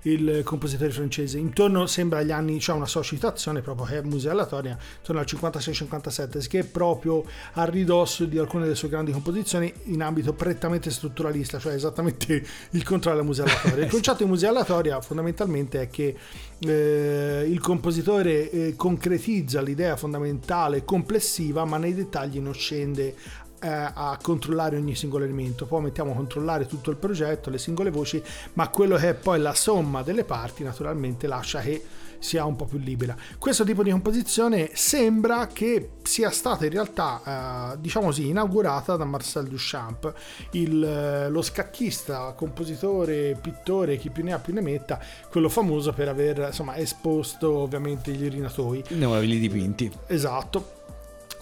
il 0.02 0.42
compositore 0.44 0.90
francese. 0.90 1.38
Intorno 1.38 1.86
sembra 1.86 2.20
agli 2.20 2.30
anni, 2.30 2.58
c'è 2.58 2.72
una 2.72 2.86
sua 2.86 3.02
citazione 3.02 3.60
proprio 3.60 3.86
che 3.86 3.98
è 3.98 4.02
musica 4.02 4.32
aleatoria, 4.32 4.76
intorno 4.98 5.20
al 5.20 5.26
56-57, 5.28 6.48
che 6.48 6.58
è 6.60 6.64
proprio 6.64 7.24
a 7.52 7.64
ridosso 7.64 8.24
di 8.24 8.38
alcune 8.38 8.64
delle 8.64 8.74
sue 8.74 8.88
grandi 8.88 9.12
composizioni 9.12 9.72
in 9.84 10.02
ambito 10.02 10.32
prettamente 10.32 10.90
strutturalista, 10.90 11.58
cioè 11.58 11.74
esattamente 11.74 12.44
il 12.70 12.82
contrario 12.82 13.20
della 13.20 13.32
musica 13.32 13.50
aleatoria. 13.50 13.84
Il 13.84 13.90
concetto 13.90 14.24
di 14.24 14.28
musica 14.30 14.50
aleatoria 14.50 15.00
fondamentalmente 15.00 15.80
è 15.82 15.90
che 15.90 16.16
eh, 16.58 17.46
il 17.48 17.60
compositore 17.60 18.50
eh, 18.50 18.74
concretizza 18.76 19.60
l'idea 19.60 19.96
fondamentale 19.96 20.84
complessiva, 20.84 21.64
ma 21.64 21.76
nei 21.76 21.94
dettagli 21.94 22.38
non 22.38 22.54
scende 22.54 23.14
eh, 23.62 23.68
a 23.68 24.18
controllare 24.20 24.76
ogni 24.76 24.94
singolo 24.94 25.24
elemento. 25.24 25.66
Poi 25.66 25.82
mettiamo 25.82 26.12
a 26.12 26.14
controllare 26.14 26.66
tutto 26.66 26.90
il 26.90 26.96
progetto, 26.96 27.48
le 27.48 27.58
singole 27.58 27.90
voci, 27.90 28.22
ma 28.54 28.68
quello 28.68 28.96
che 28.96 29.10
è 29.10 29.14
poi 29.14 29.38
la 29.38 29.54
somma 29.54 30.02
delle 30.02 30.24
parti 30.24 30.64
naturalmente 30.64 31.26
lascia 31.26 31.60
che 31.60 31.82
sia 32.22 32.44
un 32.44 32.54
po' 32.54 32.66
più 32.66 32.78
libera. 32.78 33.16
Questo 33.36 33.64
tipo 33.64 33.82
di 33.82 33.90
composizione 33.90 34.70
sembra 34.74 35.48
che 35.48 35.90
sia 36.02 36.30
stata 36.30 36.64
in 36.64 36.70
realtà, 36.70 37.72
eh, 37.74 37.78
diciamo 37.80 38.06
così, 38.06 38.28
inaugurata 38.28 38.96
da 38.96 39.04
Marcel 39.04 39.48
Duchamp, 39.48 40.12
il, 40.52 40.82
eh, 40.82 41.28
lo 41.28 41.42
scacchista, 41.42 42.32
compositore, 42.36 43.36
pittore, 43.40 43.96
chi 43.96 44.10
più 44.10 44.22
ne 44.22 44.32
ha 44.32 44.38
più 44.38 44.54
ne 44.54 44.60
metta, 44.60 45.00
quello 45.30 45.48
famoso 45.48 45.92
per 45.92 46.08
aver 46.08 46.46
insomma, 46.46 46.76
esposto 46.76 47.50
ovviamente 47.50 48.12
gli 48.12 48.24
urinatoi. 48.24 48.84
Ne 48.90 49.04
avevi 49.04 49.40
dipinti. 49.40 49.90
Esatto. 50.06 50.80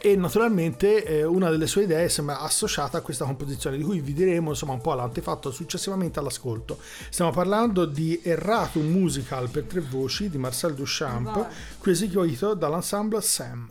E 0.03 0.17
naturalmente 0.17 1.05
eh, 1.05 1.25
una 1.25 1.51
delle 1.51 1.67
sue 1.67 1.83
idee 1.83 2.09
sembra 2.09 2.41
associata 2.41 2.99
a 2.99 3.01
questa 3.03 3.27
composizione, 3.27 3.77
di 3.77 3.83
cui 3.83 4.01
vi 4.01 4.15
diremo 4.15 4.49
insomma 4.49 4.73
un 4.73 4.81
po' 4.81 4.95
l'antefatto 4.95 5.51
successivamente 5.51 6.19
all'ascolto. 6.19 6.79
Stiamo 7.11 7.33
parlando 7.33 7.85
di 7.85 8.19
Erratum 8.23 8.87
Musical 8.87 9.51
per 9.51 9.65
tre 9.65 9.81
voci 9.81 10.31
di 10.31 10.39
Marcel 10.39 10.75
Duchamp, 10.75 11.47
qui 11.79 11.93
eseguito 11.93 12.55
dall'ensemble 12.55 13.21
Sam. 13.21 13.69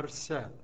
Marcel. 0.00 0.59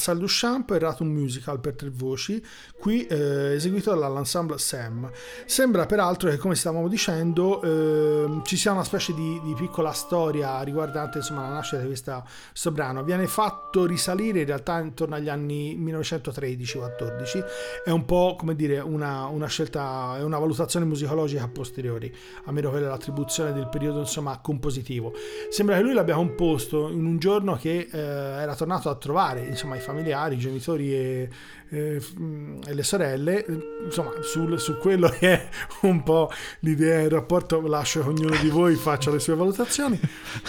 Marcel 0.00 0.16
Duchamp 0.16 0.70
era 0.70 0.96
un 1.00 1.08
musical 1.08 1.60
per 1.60 1.74
tre 1.74 1.90
voci, 1.90 2.42
qui 2.78 3.06
eh, 3.06 3.52
eseguito 3.52 3.94
dall'ensemble 3.94 4.56
Sam. 4.56 5.10
Sembra 5.44 5.84
peraltro 5.84 6.30
che, 6.30 6.38
come 6.38 6.54
stavamo 6.54 6.88
dicendo, 6.88 7.60
ehm, 7.60 8.42
ci 8.42 8.56
sia 8.56 8.72
una 8.72 8.82
specie 8.82 9.12
di, 9.12 9.38
di 9.44 9.52
piccola 9.52 9.92
storia 9.92 10.62
riguardante 10.62 11.18
insomma, 11.18 11.42
la 11.42 11.54
nascita 11.54 11.82
di 11.82 11.86
questa- 11.88 12.24
questo 12.48 12.70
brano. 12.70 13.02
Viene 13.02 13.26
fatto 13.26 13.59
risalire 13.72 14.40
in 14.40 14.46
realtà 14.46 14.78
intorno 14.80 15.14
agli 15.14 15.28
anni 15.28 15.76
1913-14. 15.78 17.44
È 17.84 17.90
un 17.90 18.04
po' 18.04 18.34
come 18.38 18.54
dire 18.54 18.78
una, 18.80 19.26
una 19.26 19.46
scelta, 19.46 20.16
è 20.18 20.22
una 20.22 20.38
valutazione 20.38 20.84
musicologica 20.86 21.44
a 21.44 21.48
posteriori, 21.48 22.14
a 22.44 22.52
meno 22.52 22.70
che 22.70 22.80
l'attribuzione 22.80 23.52
del 23.52 23.68
periodo 23.68 24.00
insomma 24.00 24.38
compositivo. 24.40 25.12
Sembra 25.50 25.76
che 25.76 25.82
lui 25.82 25.92
l'abbia 25.94 26.14
composto 26.14 26.88
in 26.88 27.04
un 27.04 27.18
giorno 27.18 27.56
che 27.56 27.88
eh, 27.90 27.98
era 27.98 28.54
tornato 28.54 28.88
a 28.90 28.94
trovare 28.96 29.46
insomma 29.46 29.76
i 29.76 29.80
familiari, 29.80 30.34
i 30.34 30.38
genitori 30.38 30.94
e, 30.94 31.28
f- 31.68 32.14
mh, 32.16 32.60
e 32.66 32.74
le 32.74 32.82
sorelle, 32.82 33.44
insomma 33.84 34.12
sul- 34.22 34.58
su 34.58 34.76
quello 34.78 35.08
che 35.08 35.32
è 35.32 35.48
un 35.82 36.02
po' 36.02 36.30
l'idea 36.60 37.00
del 37.02 37.10
rapporto, 37.10 37.60
lascio 37.66 38.02
che 38.02 38.08
ognuno 38.08 38.36
di 38.40 38.48
voi 38.48 38.74
faccia 38.74 39.10
le 39.10 39.18
sue 39.20 39.34
valutazioni. 39.34 39.98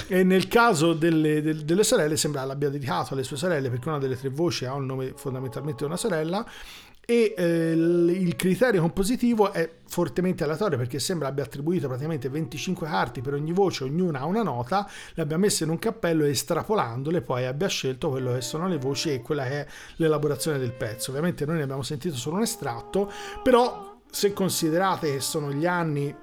E 0.07 0.23
nel 0.23 0.47
caso 0.47 0.93
delle, 0.93 1.41
del- 1.41 1.63
delle 1.63 1.83
sorelle 1.83 2.17
sembra 2.17 2.43
l'abbia 2.43 2.69
dedicato 2.69 3.10
alle 3.13 3.23
sue 3.23 3.37
sorelle 3.37 3.69
perché 3.69 3.89
una 3.89 3.99
delle 3.99 4.17
tre 4.17 4.29
voci 4.29 4.65
ha 4.65 4.73
un 4.73 4.85
nome 4.85 5.13
fondamentalmente 5.15 5.85
una 5.85 5.97
sorella 5.97 6.45
e 7.03 7.33
eh, 7.35 7.71
il 7.71 8.35
criterio 8.35 8.79
compositivo 8.79 9.51
è 9.51 9.69
fortemente 9.87 10.43
aleatorio 10.43 10.77
perché 10.77 10.99
sembra 10.99 11.27
abbia 11.27 11.43
attribuito 11.43 11.87
praticamente 11.87 12.29
25 12.29 12.87
carti 12.87 13.21
per 13.21 13.33
ogni 13.33 13.51
voce, 13.51 13.83
ognuna 13.83 14.19
ha 14.19 14.25
una 14.25 14.43
nota, 14.43 14.87
le 15.15 15.23
abbia 15.23 15.37
messe 15.37 15.63
in 15.63 15.71
un 15.71 15.79
cappello 15.79 16.23
e 16.23 16.29
estrapolandole 16.29 17.21
poi 17.21 17.45
abbia 17.45 17.67
scelto 17.67 18.09
quello 18.09 18.33
che 18.33 18.41
sono 18.41 18.67
le 18.67 18.77
voci 18.77 19.11
e 19.11 19.21
quella 19.21 19.43
che 19.43 19.61
è 19.61 19.67
l'elaborazione 19.95 20.59
del 20.59 20.73
pezzo. 20.73 21.09
Ovviamente 21.09 21.45
noi 21.45 21.57
ne 21.57 21.63
abbiamo 21.63 21.81
sentito 21.81 22.15
solo 22.15 22.37
un 22.37 22.43
estratto, 22.43 23.11
però 23.43 23.99
se 24.09 24.31
considerate 24.31 25.11
che 25.13 25.19
sono 25.19 25.51
gli 25.51 25.65
anni 25.65 26.15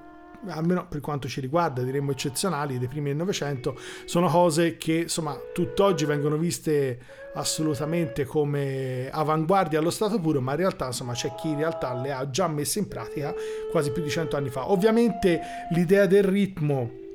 almeno 0.47 0.87
per 0.89 1.01
quanto 1.01 1.29
ci 1.29 1.41
riguarda, 1.41 1.83
diremmo 1.83 2.13
eccezionali 2.13 2.79
dei 2.79 2.89
primi 2.89 3.09
del 3.09 3.17
Novecento, 3.17 3.79
sono 4.05 4.29
cose 4.29 4.77
che 4.77 4.95
insomma 4.95 5.37
tutt'oggi 5.53 6.05
vengono 6.05 6.37
viste 6.37 6.99
assolutamente 7.35 8.25
come 8.25 9.11
avanguardia 9.11 9.79
allo 9.79 9.91
stato 9.91 10.19
puro, 10.19 10.41
ma 10.41 10.53
in 10.53 10.59
realtà 10.59 10.87
insomma 10.87 11.13
c'è 11.13 11.35
chi 11.35 11.49
in 11.49 11.59
realtà 11.59 11.95
le 11.95 12.13
ha 12.13 12.29
già 12.31 12.49
messe 12.49 12.79
in 12.79 12.89
pratica 12.89 13.35
quasi 13.71 13.91
più 13.91 14.03
di 14.03 14.11
cento 14.11 14.37
anni 14.37 14.51
fa. 14.51 14.71
Ovviamente 14.71 15.41
l'idea 15.71 16.07
del 16.07 16.25
ritmo 16.25 17.07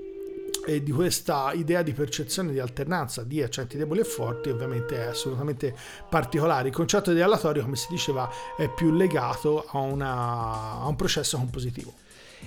e 0.66 0.82
di 0.82 0.92
questa 0.92 1.52
idea 1.54 1.82
di 1.82 1.92
percezione 1.92 2.54
di 2.54 2.60
alternanza 2.60 3.24
di 3.24 3.44
accenti 3.44 3.76
deboli 3.78 4.00
e 4.00 4.06
forti 4.06 4.50
ovviamente 4.50 4.96
è 4.96 5.08
assolutamente 5.08 5.76
particolare. 6.10 6.70
Il 6.70 6.74
concetto 6.74 7.12
di 7.12 7.22
aleatorio, 7.22 7.64
come 7.64 7.76
si 7.76 7.88
diceva, 7.90 8.30
è 8.56 8.70
più 8.70 8.92
legato 8.94 9.66
a, 9.68 9.80
una- 9.80 10.80
a 10.80 10.88
un 10.88 10.96
processo 10.96 11.38
compositivo. 11.38 11.94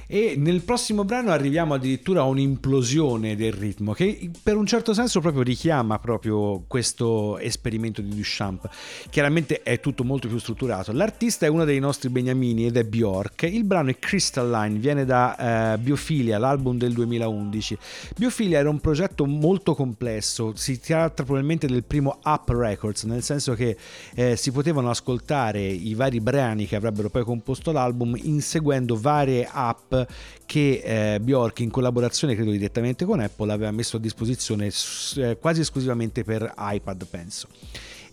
E 0.07 0.35
nel 0.37 0.63
prossimo 0.63 1.05
brano 1.05 1.31
arriviamo 1.31 1.75
addirittura 1.75 2.21
a 2.21 2.25
un'implosione 2.25 3.37
del 3.37 3.53
ritmo 3.53 3.93
che 3.93 4.31
per 4.43 4.57
un 4.57 4.67
certo 4.67 4.95
senso 4.95 5.21
proprio 5.21 5.43
richiama 5.43 5.99
proprio 5.99 6.65
questo 6.67 7.39
esperimento 7.39 8.01
di 8.01 8.15
Duchamp. 8.15 8.69
Chiaramente 9.11 9.63
è 9.63 9.81
tutto 9.81 10.05
molto 10.05 10.29
più 10.29 10.39
strutturato. 10.39 10.93
L'artista 10.93 11.47
è 11.47 11.49
uno 11.49 11.65
dei 11.65 11.79
nostri 11.79 12.09
beniamini 12.09 12.67
ed 12.67 12.77
è 12.77 12.85
Bjork. 12.85 13.43
Il 13.43 13.65
brano 13.65 13.91
è 13.91 13.99
Crystalline, 13.99 14.79
viene 14.79 15.05
da 15.05 15.75
eh, 15.75 15.79
Biofilia, 15.79 16.39
l'album 16.39 16.77
del 16.79 16.93
2011. 16.93 17.79
Biofilia 18.17 18.59
era 18.59 18.71
un 18.71 18.81
progetto 18.81 19.27
molto 19.27 19.75
complesso, 19.75 20.53
si 20.55 20.81
tratta 20.81 21.25
probabilmente 21.25 21.67
del 21.67 21.85
primo 21.85 22.19
Up 22.25 22.49
Records, 22.49 23.05
nel 23.05 23.23
senso 23.23 23.55
che 23.55 23.77
eh, 24.15 24.37
si 24.37 24.53
potevano 24.53 24.91
ascoltare 24.91 25.61
i 25.61 25.95
vari 25.95 26.21
brani 26.21 26.67
che 26.67 26.77
avrebbero 26.77 27.09
poi 27.09 27.25
composto 27.25 27.73
l'album 27.73 28.17
inseguendo 28.23 28.97
varie 28.97 29.49
app 29.51 29.86
che 30.45 31.15
eh, 31.15 31.21
Bjork 31.21 31.61
in 31.61 31.71
collaborazione 31.71 32.35
credo 32.35 32.51
direttamente 32.51 33.05
con 33.05 33.21
Apple 33.21 33.53
aveva 33.53 33.71
messo 33.71 33.97
a 33.97 34.01
disposizione 34.01 34.71
eh, 35.17 35.37
quasi 35.39 35.61
esclusivamente 35.61 36.25
per 36.25 36.53
iPad 36.57 37.07
penso. 37.07 37.49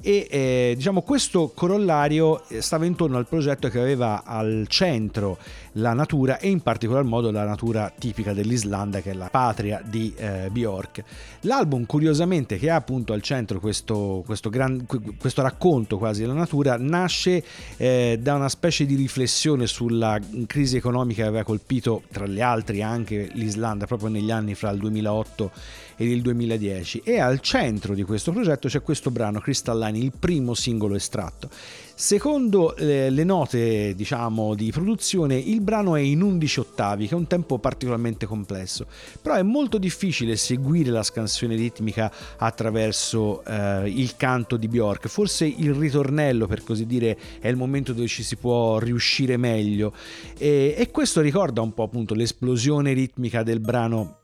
E 0.05 0.27
eh, 0.29 0.73
diciamo 0.75 1.01
questo 1.01 1.51
corollario 1.55 2.45
eh, 2.49 2.61
stava 2.61 2.85
intorno 2.85 3.17
al 3.17 3.25
progetto 3.25 3.69
che 3.69 3.79
aveva 3.79 4.23
al 4.25 4.65
centro 4.67 5.37
la 5.73 5.93
natura 5.93 6.37
e 6.39 6.49
in 6.49 6.61
particolar 6.61 7.03
modo 7.03 7.31
la 7.31 7.45
natura 7.45 7.91
tipica 7.97 8.33
dell'Islanda 8.33 9.01
che 9.01 9.11
è 9.11 9.13
la 9.13 9.29
patria 9.29 9.81
di 9.83 10.13
eh, 10.15 10.49
Bjork. 10.51 11.03
L'album 11.41 11.85
curiosamente 11.85 12.57
che 12.57 12.69
ha 12.69 12.75
appunto 12.75 13.13
al 13.13 13.21
centro 13.21 13.59
questo, 13.59 14.23
questo, 14.25 14.49
gran- 14.49 14.85
questo 15.17 15.41
racconto 15.41 15.97
quasi 15.97 16.21
della 16.21 16.33
natura 16.33 16.77
nasce 16.77 17.43
eh, 17.77 18.19
da 18.21 18.35
una 18.35 18.49
specie 18.49 18.85
di 18.85 18.95
riflessione 18.95 19.67
sulla 19.67 20.19
crisi 20.47 20.77
economica 20.77 21.23
che 21.23 21.27
aveva 21.27 21.43
colpito 21.43 22.03
tra 22.11 22.27
gli 22.27 22.41
altri 22.41 22.81
anche 22.81 23.29
l'Islanda 23.33 23.85
proprio 23.85 24.09
negli 24.09 24.31
anni 24.31 24.55
fra 24.55 24.69
il 24.69 24.79
2008 24.79 25.51
ed 25.95 26.09
il 26.09 26.21
2010 26.21 27.01
e 27.03 27.19
al 27.19 27.39
centro 27.39 27.93
di 27.93 28.03
questo 28.03 28.31
progetto 28.31 28.67
c'è 28.67 28.81
questo 28.81 29.11
brano 29.11 29.39
Crystalline, 29.39 29.97
il 29.97 30.11
primo 30.17 30.53
singolo 30.53 30.95
estratto. 30.95 31.49
Secondo 31.95 32.75
eh, 32.75 33.11
le 33.11 33.23
note 33.23 33.93
diciamo 33.93 34.55
di 34.55 34.71
produzione 34.71 35.35
il 35.35 35.61
brano 35.61 35.95
è 35.95 35.99
in 36.01 36.23
11 36.23 36.59
ottavi 36.59 37.07
che 37.07 37.13
è 37.13 37.17
un 37.17 37.27
tempo 37.27 37.59
particolarmente 37.59 38.25
complesso 38.25 38.87
però 39.21 39.35
è 39.35 39.43
molto 39.43 39.77
difficile 39.77 40.35
seguire 40.35 40.89
la 40.89 41.03
scansione 41.03 41.55
ritmica 41.55 42.11
attraverso 42.37 43.45
eh, 43.45 43.89
il 43.89 44.15
canto 44.17 44.57
di 44.57 44.67
Bjork 44.67 45.07
forse 45.07 45.45
il 45.45 45.73
ritornello 45.75 46.47
per 46.47 46.63
così 46.63 46.87
dire 46.87 47.15
è 47.39 47.47
il 47.47 47.57
momento 47.57 47.93
dove 47.93 48.07
ci 48.07 48.23
si 48.23 48.37
può 48.37 48.79
riuscire 48.79 49.37
meglio 49.37 49.93
e, 50.37 50.73
e 50.75 50.89
questo 50.89 51.21
ricorda 51.21 51.61
un 51.61 51.75
po' 51.75 51.83
appunto 51.83 52.15
l'esplosione 52.15 52.93
ritmica 52.93 53.43
del 53.43 53.59
brano 53.59 54.21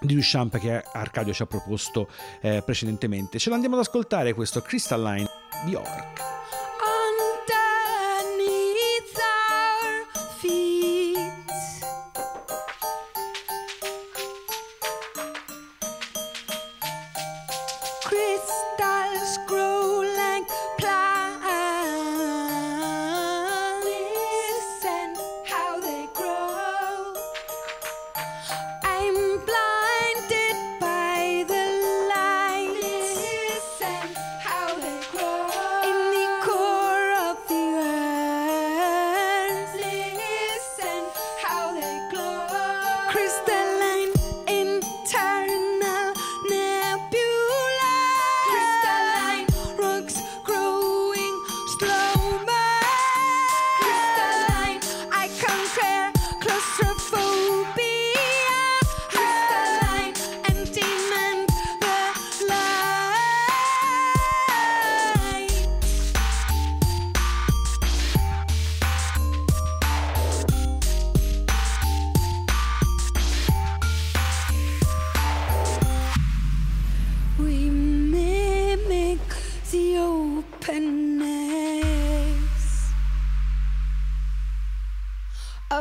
di 0.00 0.14
Duchamp 0.14 0.58
che 0.58 0.82
Arcadio 0.92 1.32
ci 1.32 1.42
ha 1.42 1.46
proposto 1.46 2.08
eh, 2.42 2.62
precedentemente. 2.64 3.38
Ce 3.38 3.48
l'andiamo 3.48 3.76
ad 3.76 3.82
ascoltare 3.82 4.34
questo 4.34 4.60
Crystalline 4.60 5.28
Bjork. 5.64 6.33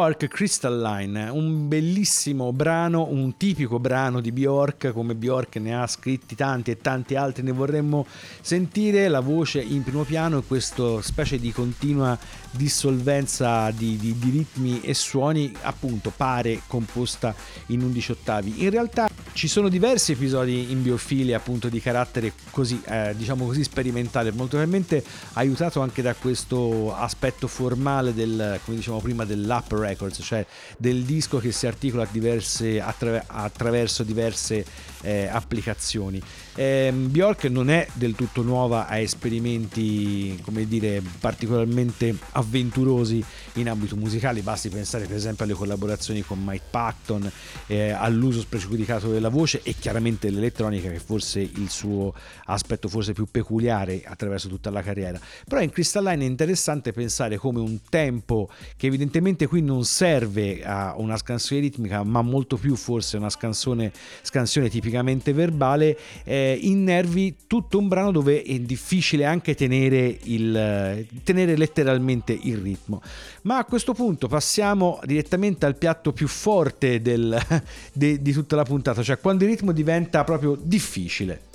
Bjork 0.04 0.28
Crystalline, 0.28 1.30
un 1.30 1.66
bellissimo 1.66 2.52
brano, 2.52 3.06
un 3.08 3.38
tipico 3.38 3.78
brano 3.78 4.20
di 4.20 4.32
Bjork, 4.32 4.92
come 4.92 5.14
Bjork 5.14 5.56
ne 5.56 5.74
ha 5.74 5.86
scritti 5.86 6.34
tanti 6.34 6.70
e 6.70 6.76
tanti 6.76 7.14
altri, 7.14 7.42
ne 7.42 7.52
vorremmo 7.52 8.04
sentire 8.42 9.08
la 9.08 9.20
voce 9.20 9.62
in 9.62 9.82
primo 9.82 10.02
piano 10.02 10.36
e 10.36 10.42
questa 10.46 11.00
specie 11.00 11.38
di 11.38 11.50
continua 11.52 12.18
dissolvenza 12.50 13.70
di, 13.70 13.96
di- 13.96 14.18
di 14.18 14.28
ritmi 14.28 14.82
e 14.82 14.92
suoni, 14.92 15.50
appunto 15.62 16.12
pare 16.14 16.60
composta 16.66 17.34
in 17.68 17.80
11 17.80 18.12
ottavi. 18.12 18.62
In 18.62 18.68
realtà 18.68 19.08
ci 19.34 19.48
sono 19.48 19.68
diversi 19.68 20.12
episodi 20.12 20.70
in 20.70 20.82
biofilia 20.82 21.36
appunto 21.36 21.68
di 21.68 21.80
carattere 21.80 22.32
così, 22.50 22.80
eh, 22.86 23.14
diciamo 23.16 23.46
così 23.46 23.64
sperimentale, 23.64 24.30
molto 24.30 24.56
probabilmente 24.56 25.04
aiutato 25.32 25.80
anche 25.80 26.02
da 26.02 26.14
questo 26.14 26.94
aspetto 26.94 27.48
formale 27.48 28.14
del, 28.14 28.60
come 28.64 28.76
dicevamo 28.76 29.02
prima, 29.02 29.24
dell'app 29.24 29.72
records, 29.72 30.20
cioè 30.22 30.46
del 30.78 31.02
disco 31.02 31.38
che 31.38 31.50
si 31.50 31.66
articola 31.66 32.06
diverse- 32.08 32.80
attra- 32.80 33.24
attraverso 33.26 34.04
diverse 34.04 34.64
eh, 35.02 35.26
applicazioni. 35.26 36.22
Ehm, 36.54 37.10
Bjork 37.10 37.44
non 37.46 37.70
è 37.70 37.86
del 37.94 38.14
tutto 38.14 38.42
nuova 38.42 38.86
a 38.86 38.98
esperimenti, 38.98 40.38
come 40.44 40.66
dire, 40.68 41.02
particolarmente 41.18 42.16
avventurosi 42.32 43.22
in 43.54 43.68
ambito 43.68 43.96
musicale, 43.96 44.42
basti 44.42 44.68
pensare 44.68 45.06
per 45.06 45.16
esempio 45.16 45.44
alle 45.44 45.54
collaborazioni 45.54 46.22
con 46.22 46.40
Mike 46.42 46.64
Patton, 46.70 47.30
eh, 47.66 47.90
all'uso 47.90 48.40
spregiudicato 48.40 49.08
del 49.08 49.22
della 49.24 49.28
voce 49.30 49.60
e 49.62 49.74
chiaramente 49.78 50.28
l'elettronica 50.28 50.90
che 50.90 50.98
forse 50.98 51.40
il 51.40 51.70
suo 51.70 52.12
aspetto 52.46 52.88
forse 52.88 53.12
più 53.12 53.26
peculiare 53.30 54.02
attraverso 54.04 54.48
tutta 54.48 54.70
la 54.70 54.82
carriera. 54.82 55.18
Però 55.48 55.60
in 55.62 55.70
Crystalline 55.70 56.24
è 56.24 56.28
interessante 56.28 56.92
pensare 56.92 57.36
come 57.38 57.60
un 57.60 57.80
tempo 57.88 58.50
che 58.76 58.86
evidentemente 58.86 59.46
qui 59.46 59.62
non 59.62 59.84
serve 59.84 60.62
a 60.62 60.94
una 60.98 61.16
scansione 61.16 61.62
ritmica, 61.62 62.02
ma 62.02 62.20
molto 62.20 62.56
più 62.56 62.76
forse 62.76 63.16
una 63.16 63.30
scansione, 63.30 63.90
scansione 64.22 64.68
tipicamente 64.68 65.32
verbale, 65.32 65.96
eh, 66.24 66.43
innervi 66.52 67.36
tutto 67.46 67.78
un 67.78 67.88
brano 67.88 68.10
dove 68.10 68.42
è 68.42 68.58
difficile 68.60 69.24
anche 69.24 69.54
tenere, 69.54 70.18
il, 70.24 71.06
tenere 71.22 71.56
letteralmente 71.56 72.38
il 72.40 72.58
ritmo. 72.58 73.00
Ma 73.42 73.58
a 73.58 73.64
questo 73.64 73.92
punto 73.92 74.28
passiamo 74.28 75.00
direttamente 75.04 75.66
al 75.66 75.76
piatto 75.76 76.12
più 76.12 76.28
forte 76.28 77.00
del- 77.00 77.40
de- 77.92 78.20
di 78.20 78.32
tutta 78.32 78.56
la 78.56 78.64
puntata, 78.64 79.02
cioè 79.02 79.18
quando 79.18 79.44
il 79.44 79.50
ritmo 79.50 79.72
diventa 79.72 80.24
proprio 80.24 80.56
difficile. 80.60 81.52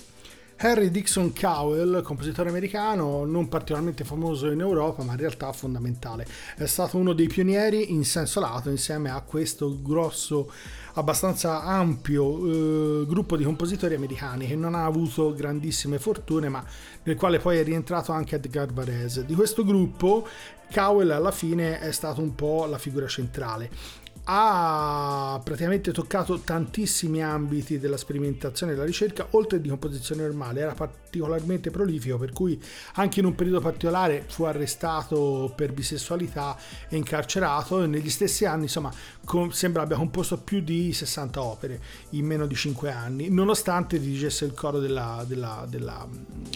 Harry 0.61 0.89
Dixon 0.91 1.31
Cowell, 1.31 2.01
compositore 2.01 2.49
americano, 2.49 3.23
non 3.23 3.47
particolarmente 3.47 4.03
famoso 4.03 4.51
in 4.51 4.59
Europa, 4.59 5.03
ma 5.03 5.13
in 5.13 5.19
realtà 5.19 5.53
fondamentale. 5.53 6.25
È 6.57 6.65
stato 6.65 6.97
uno 6.97 7.13
dei 7.13 7.27
pionieri 7.27 7.93
in 7.93 8.03
senso 8.03 8.41
lato 8.41 8.69
insieme 8.69 9.09
a 9.09 9.21
questo 9.21 9.77
grosso, 9.81 10.51
abbastanza 10.99 11.63
ampio 11.63 13.01
eh, 13.01 13.05
gruppo 13.05 13.35
di 13.35 13.43
compositori 13.43 13.95
americani 13.95 14.47
che 14.47 14.55
non 14.55 14.75
ha 14.75 14.85
avuto 14.85 15.33
grandissime 15.33 15.99
fortune, 15.99 16.49
ma 16.49 16.63
nel 17.03 17.15
quale 17.15 17.39
poi 17.39 17.57
è 17.57 17.63
rientrato 17.63 18.11
anche 18.11 18.35
Edgar 18.35 18.71
Varese. 18.71 19.25
Di 19.25 19.33
questo 19.33 19.63
gruppo 19.63 20.27
Cowell 20.71 21.09
alla 21.09 21.31
fine 21.31 21.79
è 21.79 21.91
stato 21.91 22.21
un 22.21 22.35
po' 22.35 22.65
la 22.65 22.77
figura 22.77 23.07
centrale 23.07 23.69
ha 24.31 25.41
praticamente 25.43 25.91
toccato 25.91 26.37
tantissimi 26.41 27.23
ambiti 27.23 27.79
della 27.79 27.97
sperimentazione 27.97 28.71
e 28.71 28.75
della 28.75 28.85
ricerca, 28.85 29.25
oltre 29.31 29.59
di 29.59 29.69
composizione 29.69 30.21
normale, 30.21 30.59
era 30.59 30.73
particolarmente 30.75 31.71
prolifico, 31.71 32.19
per 32.19 32.31
cui 32.31 32.61
anche 32.93 33.21
in 33.21 33.25
un 33.25 33.33
periodo 33.33 33.59
particolare 33.59 34.25
fu 34.27 34.43
arrestato 34.43 35.51
per 35.55 35.73
bisessualità 35.73 36.55
e 36.89 36.95
incarcerato 36.95 37.81
e 37.81 37.87
negli 37.87 38.09
stessi 38.11 38.45
anni, 38.45 38.63
insomma, 38.63 38.93
com- 39.25 39.49
sembra 39.49 39.81
abbia 39.81 39.97
composto 39.97 40.37
più 40.37 40.61
di 40.61 40.93
60 40.93 41.41
opere 41.41 41.81
in 42.11 42.25
meno 42.25 42.45
di 42.45 42.53
5 42.53 42.91
anni, 42.91 43.29
nonostante 43.29 43.99
dirigesse 43.99 44.45
il 44.45 44.53
coro 44.53 44.77
della, 44.77 45.23
della- 45.27 45.65
della- 45.67 46.07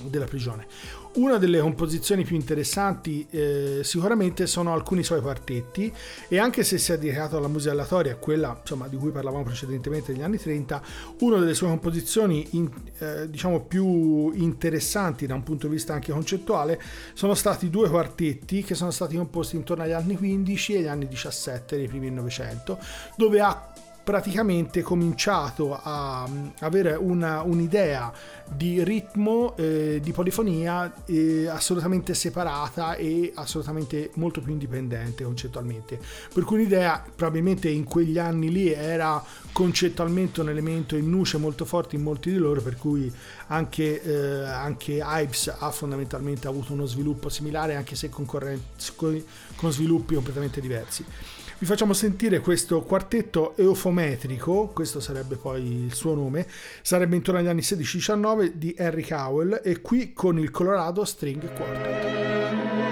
della 0.03 0.25
prigione. 0.25 0.67
Una 1.15 1.37
delle 1.37 1.59
composizioni 1.59 2.23
più 2.23 2.35
interessanti 2.35 3.27
eh, 3.29 3.81
sicuramente 3.83 4.47
sono 4.47 4.73
alcuni 4.73 5.03
suoi 5.03 5.21
quartetti 5.21 5.93
e 6.27 6.39
anche 6.39 6.63
se 6.63 6.79
si 6.79 6.91
è 6.91 6.97
dedicato 6.97 7.37
alla 7.37 7.47
musica 7.47 7.71
aleatoria, 7.71 8.15
quella 8.15 8.57
insomma, 8.59 8.87
di 8.87 8.97
cui 8.97 9.11
parlavamo 9.11 9.43
precedentemente 9.43 10.11
negli 10.11 10.23
anni 10.23 10.39
30, 10.39 10.81
una 11.19 11.37
delle 11.37 11.53
sue 11.53 11.67
composizioni 11.67 12.47
in- 12.51 12.71
eh, 12.97 13.29
diciamo 13.29 13.61
più 13.61 14.31
interessanti 14.31 15.27
da 15.27 15.35
un 15.35 15.43
punto 15.43 15.67
di 15.67 15.73
vista 15.73 15.93
anche 15.93 16.11
concettuale 16.11 16.81
sono 17.13 17.35
stati 17.35 17.69
due 17.69 17.89
quartetti 17.89 18.63
che 18.63 18.73
sono 18.73 18.89
stati 18.89 19.15
composti 19.15 19.55
intorno 19.55 19.83
agli 19.83 19.91
anni 19.91 20.17
15 20.17 20.73
e 20.73 20.77
agli 20.79 20.87
anni 20.87 21.07
17 21.07 21.77
dei 21.77 21.87
primi 21.87 22.05
del 22.05 22.15
Novecento, 22.15 22.79
dove 23.15 23.39
ha 23.39 23.71
praticamente 24.03 24.81
cominciato 24.81 25.79
a 25.81 26.25
mm, 26.27 26.47
avere 26.59 26.93
una- 26.95 27.41
un'idea 27.41 28.11
di 28.53 28.83
ritmo, 28.83 29.55
eh, 29.55 29.99
di 30.03 30.11
polifonia 30.11 30.91
eh, 31.05 31.47
assolutamente 31.47 32.13
separata 32.13 32.95
e 32.95 33.31
assolutamente 33.35 34.11
molto 34.15 34.41
più 34.41 34.51
indipendente 34.51 35.23
concettualmente. 35.23 35.99
Per 36.33 36.43
cui 36.43 36.57
un'idea 36.57 37.03
probabilmente 37.15 37.69
in 37.69 37.85
quegli 37.85 38.19
anni 38.19 38.51
lì 38.51 38.71
era 38.71 39.23
concettualmente 39.53 40.41
un 40.41 40.49
elemento 40.49 40.97
in 40.97 41.09
nuce 41.09 41.37
molto 41.37 41.63
forte 41.63 41.95
in 41.95 42.03
molti 42.03 42.31
di 42.31 42.37
loro, 42.37 42.61
per 42.61 42.75
cui 42.77 43.11
anche, 43.47 44.01
eh, 44.01 44.43
anche 44.43 45.01
Ives 45.03 45.53
ha 45.57 45.71
fondamentalmente 45.71 46.47
avuto 46.47 46.73
uno 46.73 46.85
sviluppo 46.85 47.29
similare, 47.29 47.75
anche 47.75 47.95
se 47.95 48.09
con, 48.09 48.25
corren- 48.25 48.61
con 49.55 49.71
sviluppi 49.71 50.15
completamente 50.15 50.59
diversi. 50.59 51.05
Vi 51.63 51.69
facciamo 51.69 51.93
sentire 51.93 52.41
questo 52.41 52.81
quartetto 52.81 53.55
eufometrico, 53.55 54.71
questo 54.73 54.99
sarebbe 54.99 55.37
poi 55.37 55.85
il 55.85 55.93
suo 55.93 56.13
nome, 56.13 56.45
sarebbe 56.81 57.15
intorno 57.15 57.39
agli 57.39 57.47
anni 57.47 57.61
16-19 57.61 58.51
di 58.55 58.75
Harry 58.77 59.07
Cowell 59.07 59.61
e 59.63 59.79
qui 59.79 60.11
con 60.11 60.37
il 60.39 60.51
Colorado 60.51 61.05
String 61.05 61.53
Quartet. 61.53 62.82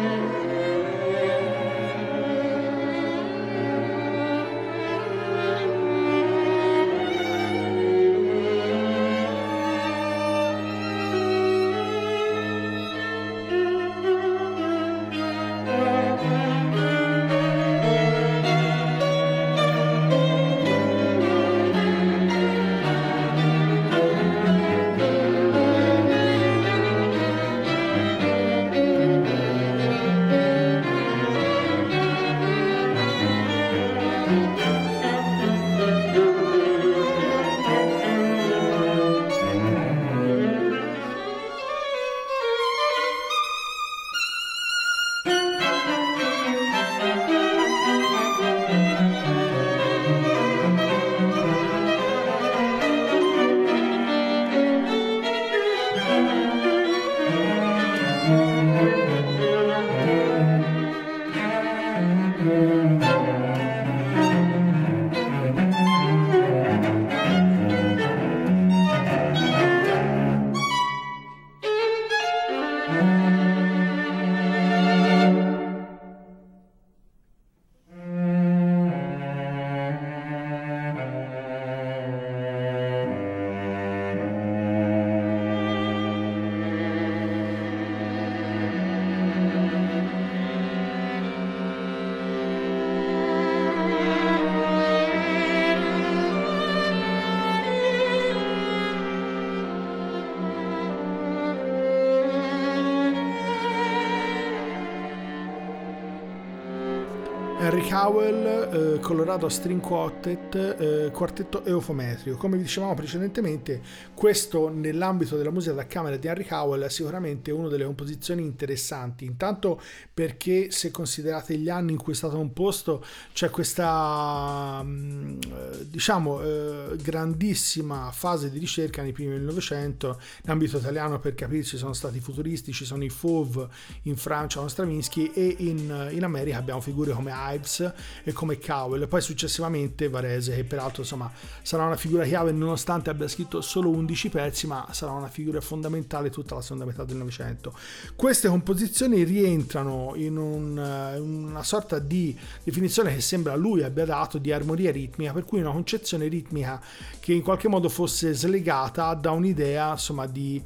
Cowell, 107.92 108.96
eh, 108.96 109.00
Colorado 109.02 109.50
String 109.50 109.82
Quartet, 109.82 110.56
eh, 110.56 111.12
quartetto 111.12 111.66
eufometrico. 111.66 112.38
Come 112.38 112.56
vi 112.56 112.64
dicevamo 112.64 112.94
precedentemente, 112.94 113.82
questo 114.14 114.70
nell'ambito 114.70 115.36
della 115.36 115.52
musica 115.52 115.74
da 115.74 115.86
camera 115.86 116.16
di 116.16 116.26
Henry 116.26 116.46
Cowell 116.46 116.84
è 116.84 116.90
sicuramente 116.90 117.52
una 117.52 117.68
delle 117.68 117.84
composizioni 117.84 118.44
interessanti. 118.44 119.26
Intanto 119.26 119.82
perché 120.14 120.72
se 120.72 120.90
considerate 120.90 121.58
gli 121.58 121.68
anni 121.68 121.92
in 121.92 121.98
cui 121.98 122.14
è 122.14 122.16
stato 122.16 122.38
composto, 122.38 123.04
c'è 123.34 123.50
questa 123.50 124.82
mm, 124.82 125.40
eh, 125.42 125.88
diciamo 125.90 126.42
eh, 126.42 126.96
grandissima 126.96 128.10
fase 128.14 128.50
di 128.50 128.58
ricerca 128.58 129.02
nei 129.02 129.12
primi 129.12 129.32
del 129.32 129.42
Novecento. 129.42 130.18
In 130.46 130.50
ambito 130.52 130.78
italiano, 130.78 131.20
per 131.20 131.36
capirci, 131.36 131.76
sono 131.76 131.92
stati 131.92 132.22
futuristi, 132.22 132.72
ci 132.72 132.86
sono 132.86 133.04
i 133.04 133.10
Fauve 133.10 133.68
in 134.04 134.16
Francia 134.16 134.60
con 134.60 134.70
Stravinsky 134.70 135.32
e 135.34 135.56
in, 135.58 136.10
in 136.12 136.24
America 136.24 136.58
abbiamo 136.58 136.80
figure 136.80 137.12
come 137.12 137.34
Ives 137.54 137.80
e 138.24 138.34
come 138.34 138.60
Cowell, 138.60 139.08
poi 139.08 139.22
successivamente 139.22 140.10
Varese, 140.10 140.56
che 140.56 140.64
peraltro 140.64 141.02
insomma 141.02 141.32
sarà 141.62 141.86
una 141.86 141.96
figura 141.96 142.24
chiave 142.24 142.52
nonostante 142.52 143.10
abbia 143.10 143.28
scritto 143.28 143.62
solo 143.62 143.90
11 143.90 144.30
pezzi, 144.30 144.68
ma 144.68 144.88
sarà 144.92 145.12
una 145.12 145.30
figura 145.30 145.62
fondamentale 145.62 146.30
tutta 146.30 146.56
la 146.56 146.62
seconda 146.62 146.86
metà 146.86 147.04
del 147.04 147.18
Novecento. 147.18 147.74
Queste 148.16 148.48
composizioni 148.48 149.24
rientrano 149.24 150.14
in 150.16 150.38
un, 150.38 150.78
eh, 150.78 151.20
una 151.20 151.64
sorta 151.64 152.00
di 152.00 152.38
definizione 152.64 153.14
che 153.14 153.22
sembra 153.22 153.56
lui 153.56 153.84
abbia 153.84 154.06
dato 154.06 154.38
di 154.38 154.52
armonia 154.52 154.92
ritmica, 154.92 155.34
per 155.34 155.46
cui 155.46 155.60
una 155.60 155.72
concezione 155.72 156.28
ritmica 156.28 156.82
che 157.20 157.34
in 157.34 157.42
qualche 157.42 157.68
modo 157.68 157.90
fosse 157.90 158.34
slegata 158.34 159.14
da 159.14 159.32
un'idea 159.32 159.92
insomma 159.92 160.28
di 160.28 160.62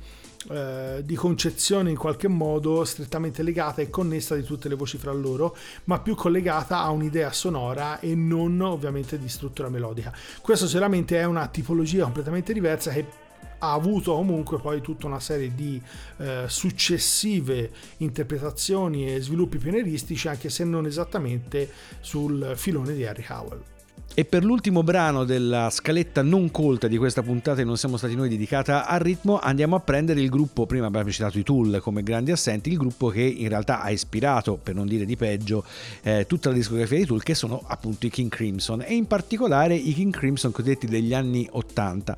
eh, 0.50 1.02
di 1.04 1.16
concezione 1.16 1.89
in 1.89 1.98
qualche 1.98 2.28
modo 2.28 2.84
strettamente 2.86 3.43
legata 3.43 3.82
e 3.82 3.89
connessa 3.89 4.36
di 4.36 4.43
tutte 4.43 4.70
le 4.70 4.76
voci 4.76 4.98
fra 4.98 5.12
loro, 5.12 5.56
ma 5.86 6.00
più 6.00 6.16
collegata 6.16 6.80
a 6.80 6.89
un'idea 6.91 7.32
sonora 7.32 8.00
e 8.00 8.16
non 8.16 8.62
ovviamente 8.62 9.18
di 9.18 9.30
struttura 9.30 9.70
melodica. 9.70 10.14
Questo 10.41 10.68
sicuramente 10.68 11.20
è 11.20 11.24
una 11.26 11.48
tipologia 11.48 12.04
completamente 12.04 12.54
diversa 12.54 12.91
che 12.91 13.24
ha 13.60 13.74
avuto 13.74 14.14
comunque 14.14 14.60
poi 14.60 14.82
tutta 14.82 15.08
una 15.08 15.20
serie 15.20 15.54
di 15.56 15.82
eh, 16.18 16.43
successive 16.48 17.72
interpretazioni 17.98 19.14
e 19.14 19.22
sviluppi 19.22 19.58
pionieristici, 19.58 20.28
anche 20.28 20.50
se 20.50 20.64
non 20.64 20.86
esattamente 20.86 21.72
sul 22.02 22.54
filone 22.56 22.93
di 22.93 23.06
Harry 23.06 23.26
Howell. 23.28 23.74
E 24.18 24.24
per 24.24 24.45
l'ultimo 24.45 24.82
brano 24.82 25.26
della 25.26 25.70
scaletta 25.70 26.22
non 26.22 26.49
colta 26.49 26.88
di 26.88 26.95
questa 26.95 27.22
puntata 27.22 27.59
e 27.59 27.66
non 27.66 27.76
siamo 27.76 27.97
stati 27.97 28.16
noi 28.16 28.30
dedicata 28.30 28.88
al 28.88 29.01
ritmo, 29.01 29.39
andiamo 29.39 29.76
a 29.76 29.82
prendere 29.82 30.22
il 30.22 30.30
gruppo, 30.30 30.66
prima 30.66 30.86
abbiamo 30.86 31.11
citato 31.11 31.38
i 31.38 31.43
Tool 31.43 31.80
come 31.82 32.01
grandi 32.01 32.32
assenti, 32.32 32.70
il 32.70 32.78
gruppo 32.78 33.09
che 33.09 33.24
in 33.24 33.49
realtà 33.49 33.82
ha 33.82 33.91
ispirato, 33.91 34.55
per 34.55 34.74
non 34.74 34.88
dire 34.88 35.03
di 35.03 35.18
peggio, 35.18 35.66
eh, 36.01 36.24
tutta 36.30 36.47
la 36.47 36.55
discografia 36.55 36.97
di 36.97 37.05
Tool, 37.05 37.24
che 37.24 37.36
sono 37.36 37.61
appunto 37.68 38.05
i 38.05 38.09
King 38.09 38.30
Crimson 38.30 38.84
e 38.84 38.93
in 38.93 39.05
particolare 39.05 39.76
i 39.76 39.93
King 39.93 40.13
Crimson 40.13 40.53
cosiddetti 40.53 40.88
degli 40.88 41.13
anni 41.13 41.45
80. 41.51 42.18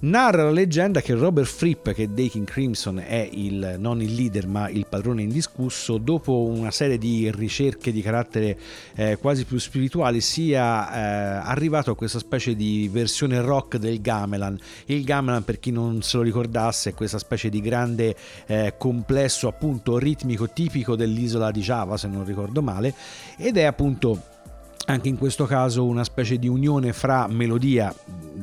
Narra 0.00 0.44
la 0.44 0.50
leggenda 0.50 1.00
che 1.00 1.14
Robert 1.14 1.48
Fripp, 1.48 1.88
che 1.88 2.12
dei 2.12 2.28
King 2.28 2.46
Crimson 2.46 2.98
è 2.98 3.26
il, 3.32 3.76
non 3.78 4.02
il 4.02 4.14
leader 4.14 4.46
ma 4.46 4.68
il 4.68 4.86
padrone 4.86 5.22
indiscusso, 5.22 5.96
dopo 5.96 6.44
una 6.44 6.70
serie 6.70 6.98
di 6.98 7.30
ricerche 7.34 7.90
di 7.90 8.02
carattere 8.02 8.56
eh, 8.94 9.16
quasi 9.16 9.44
più 9.46 9.58
spirituali 9.58 10.20
sia 10.20 11.37
eh, 11.37 11.37
arrivato 11.44 11.90
a 11.90 11.96
questa 11.96 12.18
specie 12.18 12.54
di 12.54 12.88
versione 12.90 13.40
rock 13.40 13.76
del 13.76 14.00
gamelan. 14.00 14.58
Il 14.86 15.04
gamelan, 15.04 15.44
per 15.44 15.58
chi 15.58 15.70
non 15.70 16.02
se 16.02 16.16
lo 16.16 16.22
ricordasse, 16.22 16.90
è 16.90 16.94
questa 16.94 17.18
specie 17.18 17.48
di 17.48 17.60
grande 17.60 18.16
eh, 18.46 18.74
complesso 18.78 19.48
appunto 19.48 19.98
ritmico 19.98 20.48
tipico 20.48 20.96
dell'isola 20.96 21.50
di 21.50 21.60
Java, 21.60 21.96
se 21.96 22.08
non 22.08 22.24
ricordo 22.24 22.62
male, 22.62 22.94
ed 23.36 23.56
è 23.56 23.64
appunto 23.64 24.36
anche 24.86 25.08
in 25.08 25.18
questo 25.18 25.44
caso 25.44 25.84
una 25.84 26.04
specie 26.04 26.38
di 26.38 26.48
unione 26.48 26.92
fra 26.92 27.26
melodia 27.26 27.94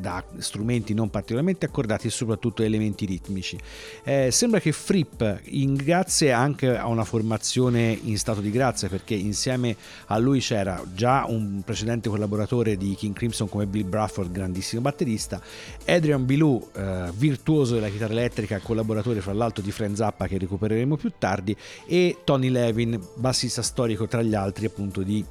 da 0.05 0.23
strumenti 0.38 0.93
non 0.93 1.09
particolarmente 1.09 1.65
accordati 1.65 2.05
e 2.05 2.09
soprattutto 2.11 2.61
elementi 2.61 3.05
ritmici. 3.05 3.57
Eh, 4.03 4.29
sembra 4.29 4.59
che 4.59 4.71
Fripp, 4.71 5.23
in 5.45 5.73
grazie 5.73 6.31
anche 6.31 6.77
a 6.77 6.86
una 6.86 7.03
formazione 7.03 7.97
in 8.03 8.19
stato 8.19 8.41
di 8.41 8.51
grazia, 8.51 8.88
perché 8.88 9.15
insieme 9.15 9.75
a 10.07 10.17
lui 10.19 10.39
c'era 10.41 10.83
già 10.93 11.25
un 11.27 11.63
precedente 11.65 12.09
collaboratore 12.09 12.77
di 12.77 12.93
King 12.93 13.15
Crimson 13.15 13.49
come 13.49 13.65
Bill 13.65 13.89
Bradford, 13.89 14.31
grandissimo 14.31 14.81
batterista, 14.81 15.41
Adrian 15.88 16.23
Bilou, 16.23 16.69
eh, 16.75 17.09
virtuoso 17.15 17.73
della 17.73 17.89
chitarra 17.89 18.13
elettrica, 18.13 18.59
collaboratore 18.59 19.21
fra 19.21 19.33
l'altro 19.33 19.63
di 19.63 19.71
Frank 19.71 19.95
Zappa 19.95 20.27
che 20.27 20.38
recupereremo 20.38 20.97
più 20.97 21.11
tardi, 21.17 21.57
e 21.88 22.17
Tony 22.23 22.49
Levin, 22.49 23.01
bassista 23.15 23.63
storico 23.63 24.07
tra 24.07 24.21
gli 24.21 24.36
altri 24.36 24.67
appunto 24.67 25.01
di 25.01 25.25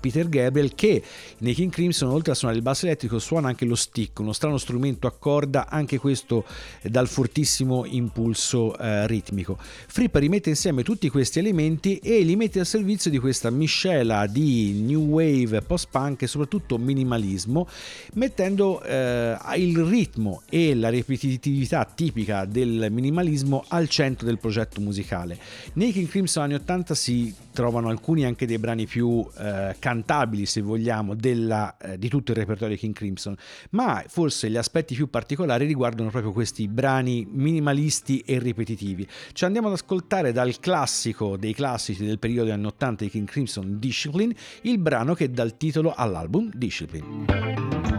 Peter 0.00 0.28
Gabriel 0.28 0.74
che 0.74 1.02
nei 1.38 1.54
King 1.54 1.70
Crimson 1.70 2.08
oltre 2.08 2.32
a 2.32 2.34
suonare 2.34 2.58
il 2.58 2.64
basso 2.64 2.86
elettrico 2.86 3.18
suona 3.20 3.48
anche 3.48 3.64
lo 3.64 3.76
stick 3.76 4.18
uno 4.18 4.32
strano 4.32 4.58
strumento 4.58 5.06
a 5.06 5.12
corda 5.12 5.68
anche 5.68 5.98
questo 5.98 6.44
eh, 6.82 6.88
dal 6.88 7.06
fortissimo 7.08 7.84
impulso 7.84 8.76
eh, 8.76 9.06
ritmico. 9.06 9.56
Fripp 9.60 10.16
rimette 10.16 10.48
insieme 10.48 10.82
tutti 10.82 11.08
questi 11.08 11.38
elementi 11.38 11.98
e 11.98 12.20
li 12.22 12.36
mette 12.36 12.60
al 12.60 12.66
servizio 12.66 13.10
di 13.10 13.18
questa 13.18 13.50
miscela 13.50 14.26
di 14.26 14.82
new 14.84 15.02
wave 15.02 15.62
post 15.62 15.88
punk 15.90 16.22
e 16.22 16.26
soprattutto 16.26 16.78
minimalismo 16.78 17.68
mettendo 18.14 18.82
eh, 18.82 19.36
il 19.56 19.78
ritmo 19.78 20.42
e 20.48 20.74
la 20.74 20.88
ripetitività 20.88 21.84
tipica 21.84 22.44
del 22.44 22.88
minimalismo 22.90 23.64
al 23.68 23.88
centro 23.88 24.26
del 24.26 24.38
progetto 24.38 24.80
musicale. 24.80 25.38
Nei 25.74 25.92
King 25.92 26.08
Crimson 26.08 26.44
anni 26.44 26.54
80 26.54 26.94
si 26.94 27.34
trovano 27.52 27.88
alcuni 27.88 28.24
anche 28.24 28.46
dei 28.46 28.58
brani 28.58 28.86
più 28.86 29.26
eh, 29.38 29.59
cantabili, 29.78 30.46
se 30.46 30.60
vogliamo, 30.60 31.14
della, 31.14 31.76
eh, 31.76 31.98
di 31.98 32.08
tutto 32.08 32.32
il 32.32 32.38
repertorio 32.38 32.74
di 32.74 32.80
King 32.80 32.94
Crimson, 32.94 33.34
ma 33.70 34.02
forse 34.06 34.50
gli 34.50 34.56
aspetti 34.56 34.94
più 34.94 35.08
particolari 35.08 35.66
riguardano 35.66 36.10
proprio 36.10 36.32
questi 36.32 36.68
brani 36.68 37.26
minimalisti 37.30 38.20
e 38.20 38.38
ripetitivi. 38.38 39.06
Ci 39.32 39.44
andiamo 39.44 39.68
ad 39.68 39.74
ascoltare 39.74 40.32
dal 40.32 40.58
classico 40.58 41.36
dei 41.36 41.54
classici 41.54 42.04
del 42.04 42.18
periodo 42.18 42.52
anni 42.52 42.66
80 42.66 43.04
di 43.04 43.10
King 43.10 43.28
Crimson, 43.28 43.78
Discipline, 43.78 44.34
il 44.62 44.78
brano 44.78 45.14
che 45.14 45.30
dà 45.30 45.42
il 45.42 45.56
titolo 45.56 45.92
all'album. 45.94 46.50
Discipline 46.54 47.89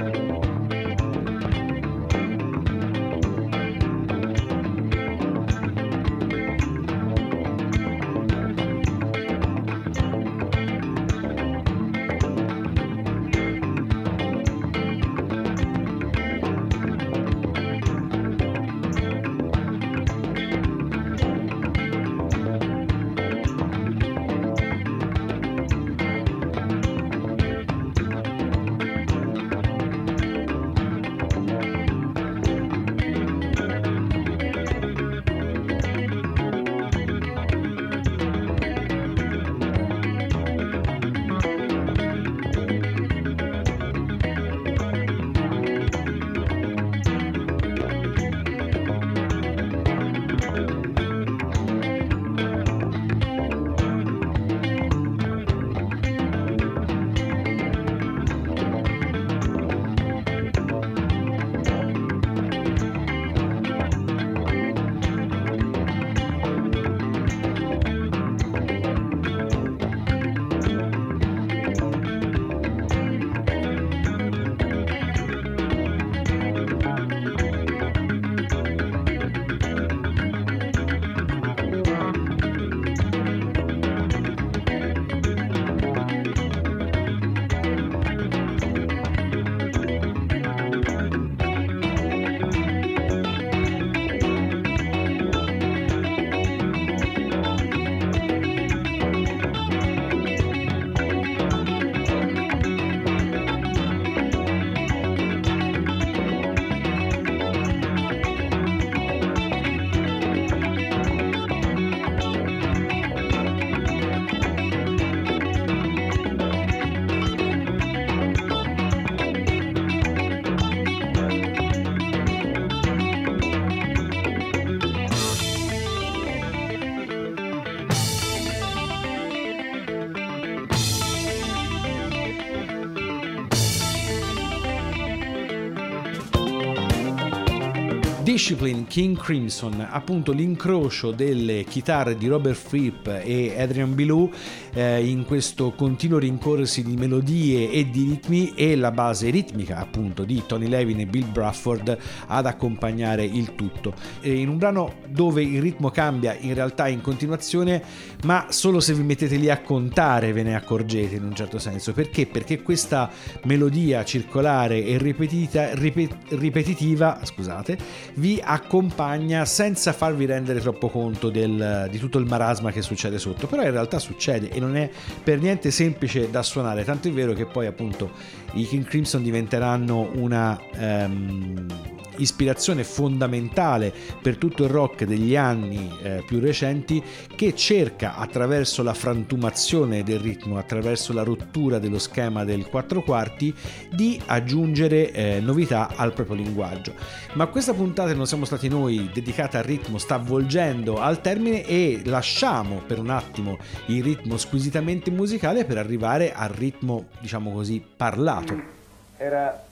Discipline 138.41 138.85
King 138.87 139.15
Crimson, 139.15 139.87
appunto 139.87 140.31
l'incrocio 140.31 141.11
delle 141.11 141.63
chitarre 141.63 142.17
di 142.17 142.27
Robert 142.27 142.57
Fripp 142.57 143.05
e 143.05 143.53
Adrian 143.55 143.93
Belew 143.93 144.31
eh, 144.73 145.05
in 145.05 145.25
questo 145.25 145.71
continuo 145.71 146.19
rincorrersi 146.19 146.83
di 146.83 146.95
melodie 146.95 147.69
e 147.71 147.89
di 147.89 148.09
ritmi 148.09 148.53
e 148.55 148.75
la 148.75 148.91
base 148.91 149.29
ritmica 149.29 149.77
appunto 149.77 150.23
di 150.23 150.43
Tony 150.45 150.67
Levin 150.67 150.99
e 151.01 151.05
Bill 151.05 151.31
Brafford 151.31 151.97
ad 152.27 152.45
accompagnare 152.45 153.23
il 153.23 153.55
tutto. 153.55 153.93
E 154.21 154.33
in 154.33 154.49
un 154.49 154.57
brano 154.57 154.93
dove 155.07 155.41
il 155.41 155.61
ritmo 155.61 155.89
cambia 155.89 156.35
in 156.39 156.53
realtà 156.53 156.87
in 156.87 157.01
continuazione, 157.01 157.83
ma 158.23 158.47
solo 158.49 158.79
se 158.79 158.93
vi 158.93 159.03
mettete 159.03 159.35
lì 159.35 159.49
a 159.49 159.61
contare 159.61 160.33
ve 160.33 160.43
ne 160.43 160.55
accorgete 160.55 161.15
in 161.15 161.23
un 161.23 161.35
certo 161.35 161.59
senso. 161.59 161.93
Perché? 161.93 162.25
Perché 162.25 162.61
questa 162.61 163.09
melodia 163.43 164.03
circolare 164.05 164.83
e 164.83 164.97
ripetita, 164.97 165.73
ripe- 165.75 166.17
ripetitiva, 166.29 167.19
scusate, 167.23 167.77
vi 168.15 168.39
accompagna 168.43 169.45
senza 169.45 169.93
farvi 169.93 170.25
rendere 170.25 170.59
troppo 170.59 170.89
conto 170.89 171.29
del- 171.29 171.87
di 171.89 171.97
tutto 171.97 172.17
il 172.17 172.25
marasma 172.25 172.71
che 172.71 172.81
succede 172.81 173.17
sotto. 173.19 173.47
Però 173.47 173.63
in 173.63 173.71
realtà 173.71 173.99
succede 173.99 174.49
e 174.49 174.59
non 174.61 174.75
è 174.77 174.89
per 175.23 175.39
niente 175.39 175.71
semplice 175.71 176.29
da 176.29 176.43
suonare, 176.43 176.83
tanto 176.83 177.07
è 177.07 177.11
vero 177.11 177.33
che 177.33 177.45
poi 177.45 177.65
appunto 177.65 178.11
i 178.53 178.65
King 178.65 178.85
Crimson 178.85 179.21
diventeranno 179.21 180.11
una 180.15 180.59
ehm, 180.73 181.99
ispirazione 182.17 182.83
fondamentale 182.83 183.93
per 184.21 184.37
tutto 184.37 184.63
il 184.63 184.69
rock 184.69 185.05
degli 185.05 185.35
anni 185.35 185.91
eh, 186.01 186.23
più 186.25 186.39
recenti 186.39 187.01
che 187.35 187.55
cerca 187.55 188.15
attraverso 188.15 188.83
la 188.83 188.93
frantumazione 188.93 190.03
del 190.03 190.19
ritmo, 190.19 190.57
attraverso 190.57 191.13
la 191.13 191.23
rottura 191.23 191.79
dello 191.79 191.99
schema 191.99 192.43
del 192.43 192.65
quattro 192.67 193.01
quarti 193.01 193.53
di 193.91 194.21
aggiungere 194.25 195.11
eh, 195.11 195.39
novità 195.39 195.93
al 195.95 196.13
proprio 196.13 196.35
linguaggio. 196.35 196.93
Ma 197.33 197.47
questa 197.47 197.73
puntata 197.73 198.13
non 198.13 198.27
siamo 198.27 198.45
stati 198.45 198.67
noi 198.67 199.09
dedicata 199.13 199.59
al 199.59 199.63
ritmo 199.63 199.97
sta 199.97 200.17
volgendo 200.17 200.99
al 200.99 201.21
termine 201.21 201.65
e 201.65 202.01
lasciamo 202.05 202.81
per 202.85 202.99
un 202.99 203.09
attimo 203.09 203.57
il 203.87 204.03
ritmo 204.03 204.37
squisitamente 204.37 205.11
musicale 205.11 205.65
per 205.65 205.77
arrivare 205.77 206.33
al 206.33 206.49
ritmo 206.49 207.07
diciamo 207.19 207.51
così 207.51 207.83
parlato. 207.95 208.79
Era, 209.17 209.65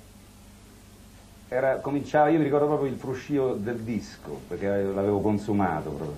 era, 1.49 1.77
cominciava, 1.77 2.29
io 2.29 2.37
mi 2.37 2.43
ricordo 2.43 2.67
proprio 2.67 2.91
il 2.91 2.97
fruscio 2.97 3.55
del 3.55 3.79
disco, 3.79 4.41
perché 4.47 4.67
l'avevo 4.67 5.19
consumato 5.19 5.89
proprio, 5.89 6.17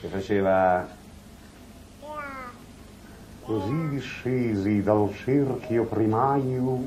che 0.00 0.06
faceva... 0.08 0.96
Così 3.42 3.88
discesi 3.88 4.82
dal 4.82 5.10
cerchio 5.14 5.84
primario 5.84 6.86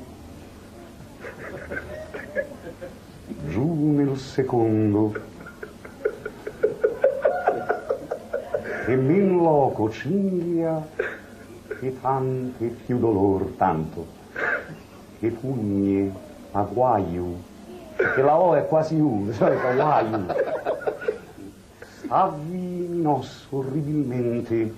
giù 3.48 3.94
nel 3.96 4.16
secondo 4.16 5.12
e 8.86 8.96
min 8.96 9.38
loco 9.38 9.90
cinglia 9.90 10.88
e 11.80 12.00
tante 12.00 12.66
più 12.68 13.00
dolor 13.00 13.54
tanto 13.58 14.06
e 15.20 15.30
pugne 15.30 16.14
a 16.52 16.62
guaio 16.62 17.50
perché 17.96 18.22
la 18.22 18.38
O 18.38 18.56
è 18.56 18.66
quasi 18.68 19.00
U, 19.00 19.26
di 19.30 19.34
solito 19.34 19.68
è 19.68 19.76
guaio 19.76 20.26
stavi 22.12 22.88
nos 23.02 23.48
orribilmente 23.52 24.74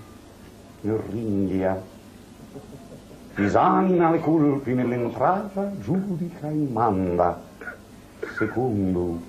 nel 0.81 0.97
ringhia 1.09 1.81
disamina 3.35 4.11
le 4.11 4.19
colpi 4.19 4.73
nell'entrata 4.73 5.71
giudica 5.79 6.47
e 6.49 6.67
manda. 6.71 7.41
Secondo 8.37 9.19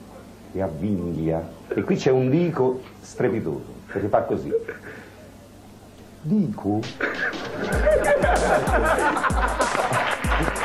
e 0.52 0.60
avvinglia 0.60 1.42
E 1.68 1.82
qui 1.82 1.96
c'è 1.96 2.10
un 2.10 2.28
dico 2.28 2.82
strepitoso, 3.00 3.72
perché 3.86 4.08
fa 4.08 4.22
così. 4.22 4.52
dico 6.20 6.80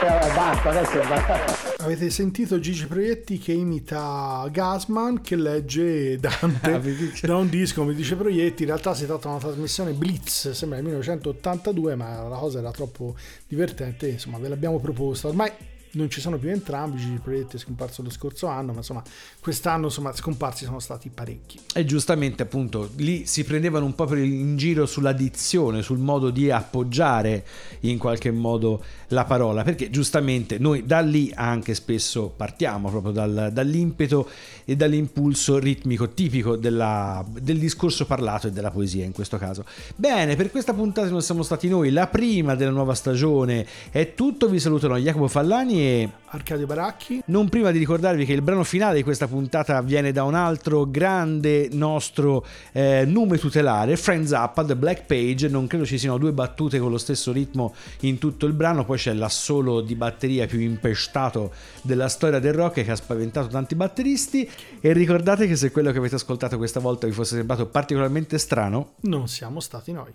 Eh, 0.02 0.34
basta, 0.34 0.70
adesso 0.70 1.00
basta. 1.08 1.84
Avete 1.84 2.10
sentito 2.10 2.60
Gigi 2.60 2.88
Proietti 2.88 3.38
che 3.38 3.52
imita 3.52 4.48
Gasman 4.52 5.22
che 5.22 5.36
legge 5.36 6.18
Dante 6.18 6.72
Avete- 6.72 7.28
da 7.28 7.36
un 7.36 7.50
disco, 7.50 7.82
come 7.82 7.94
dice 7.94 8.16
Proietti. 8.16 8.64
In 8.64 8.70
realtà 8.70 8.94
si 8.94 9.06
tratta 9.06 9.28
di 9.28 9.34
una 9.36 9.40
trasmissione 9.40 9.92
Blitz, 9.92 10.52
sembra 10.52 10.78
del 10.78 10.86
1982, 10.88 11.96
ma 11.96 12.28
la 12.28 12.38
cosa 12.38 12.60
era 12.60 12.72
troppo 12.72 13.16
divertente. 13.48 14.08
Insomma, 14.08 14.38
ve 14.38 14.48
l'abbiamo 14.48 14.80
proposta. 14.80 15.28
Ormai 15.28 15.52
non 15.92 16.10
ci 16.10 16.22
sono 16.22 16.38
più 16.38 16.50
entrambi. 16.50 16.98
Gigi 16.98 17.20
Proietti 17.22 17.56
è 17.56 17.60
scomparso 17.60 18.04
lo 18.04 18.10
scorso 18.10 18.48
anno, 18.48 18.72
ma 18.72 18.80
insomma, 18.80 19.04
quest'anno 19.40 19.86
insomma, 19.86 20.14
scomparsi 20.14 20.66
sono 20.66 20.80
stati 20.80 21.10
parecchi. 21.10 21.60
E 21.74 21.86
giustamente 21.86 22.44
appunto 22.44 22.90
lì 22.98 23.26
si 23.26 23.44
prendevano 23.44 23.86
un 23.86 23.96
po' 23.96 24.14
in 24.16 24.58
giro 24.58 24.86
sulla 24.86 25.14
dizione, 25.14 25.82
sul 25.82 25.98
modo 25.98 26.30
di 26.30 26.52
appoggiare 26.52 27.46
in 27.82 27.98
qualche 27.98 28.32
modo 28.32 28.84
la 29.08 29.26
parola, 29.26 29.64
perché 29.64 29.90
giustamente 29.90 30.60
noi 30.60 30.86
da 30.86 31.00
lì 31.00 31.32
anche 31.34 31.74
spesso 31.74 32.32
partiamo 32.36 32.90
proprio 32.90 33.12
dal- 33.12 33.50
dall'impeto 33.52 34.30
e 34.66 34.76
dall'impulso 34.76 35.58
ritmico 35.58 36.10
tipico 36.10 36.56
della- 36.56 37.26
del 37.30 37.58
discorso 37.58 38.06
parlato 38.06 38.48
e 38.48 38.52
della 38.52 38.72
poesia 38.72 39.06
in 39.06 39.12
questo 39.12 39.38
caso. 39.38 39.66
Bene, 39.96 40.36
per 40.36 40.52
questa 40.52 40.74
puntata 40.74 41.10
non 41.10 41.22
siamo 41.22 41.42
stati 41.44 41.68
noi, 41.68 41.90
la 41.92 42.08
prima 42.08 42.56
della 42.56 42.72
nuova 42.72 42.94
stagione 42.94 43.66
è 43.90 44.14
tutto, 44.14 44.48
vi 44.48 44.60
salutano 44.60 44.98
Jacopo 44.98 45.28
Fallani 45.28 45.79
e 45.80 46.10
Arcadio 46.32 46.68
Baracchi, 46.68 47.24
non 47.26 47.50
prima 47.50 47.72
di 47.72 47.80
ricordarvi 47.80 48.26
che 48.26 48.34
il 48.34 48.42
brano 48.42 48.64
finale 48.64 48.98
di 48.98 49.04
questa 49.04 49.28
puntata 49.28 49.82
viene 49.82 50.12
da 50.12 50.24
un 50.24 50.36
altro 50.36 50.86
grande 50.86 51.70
nostro 51.72 52.46
eh, 52.72 53.04
nome 53.08 53.38
tutelare, 53.38 53.98
Friends 53.98 54.32
Up, 54.32 54.64
The 54.66 54.76
Black 54.76 55.06
Page. 55.06 55.48
Non 55.48 55.66
credo 55.66 55.86
ci 55.86 55.98
siano 55.98 56.18
due 56.18 56.32
battute 56.32 56.78
con 56.80 56.92
lo 56.92 56.98
stesso 56.98 57.32
ritmo 57.32 57.74
in 58.02 58.20
tutto 58.20 58.46
il 58.46 58.54
brano. 58.54 58.86
Poi 58.86 58.98
c'è 58.98 59.14
l'assolo 59.14 59.82
di 59.82 59.96
batteria 59.96 60.46
più 60.46 60.60
impestato 60.60 61.52
della 61.82 62.10
storia 62.10 62.40
del 62.40 62.54
rock 62.54 62.84
che 62.84 62.92
ha 62.92 62.96
spaventato 62.96 63.48
tanti 63.48 63.74
batteristi. 63.74 64.48
E 64.80 64.94
ricordate 64.94 65.48
che 65.48 65.56
se 65.56 65.72
quello 65.72 65.92
che 65.92 65.98
avete 65.98 66.16
ascoltato 66.16 66.58
questa 66.58 66.80
volta 66.80 67.08
vi 67.08 67.14
fosse 67.14 67.38
sembrato 67.38 67.66
particolarmente 67.66 68.38
strano, 68.38 68.94
non 69.02 69.28
siamo 69.28 69.60
stati 69.60 69.92
noi. 69.92 70.12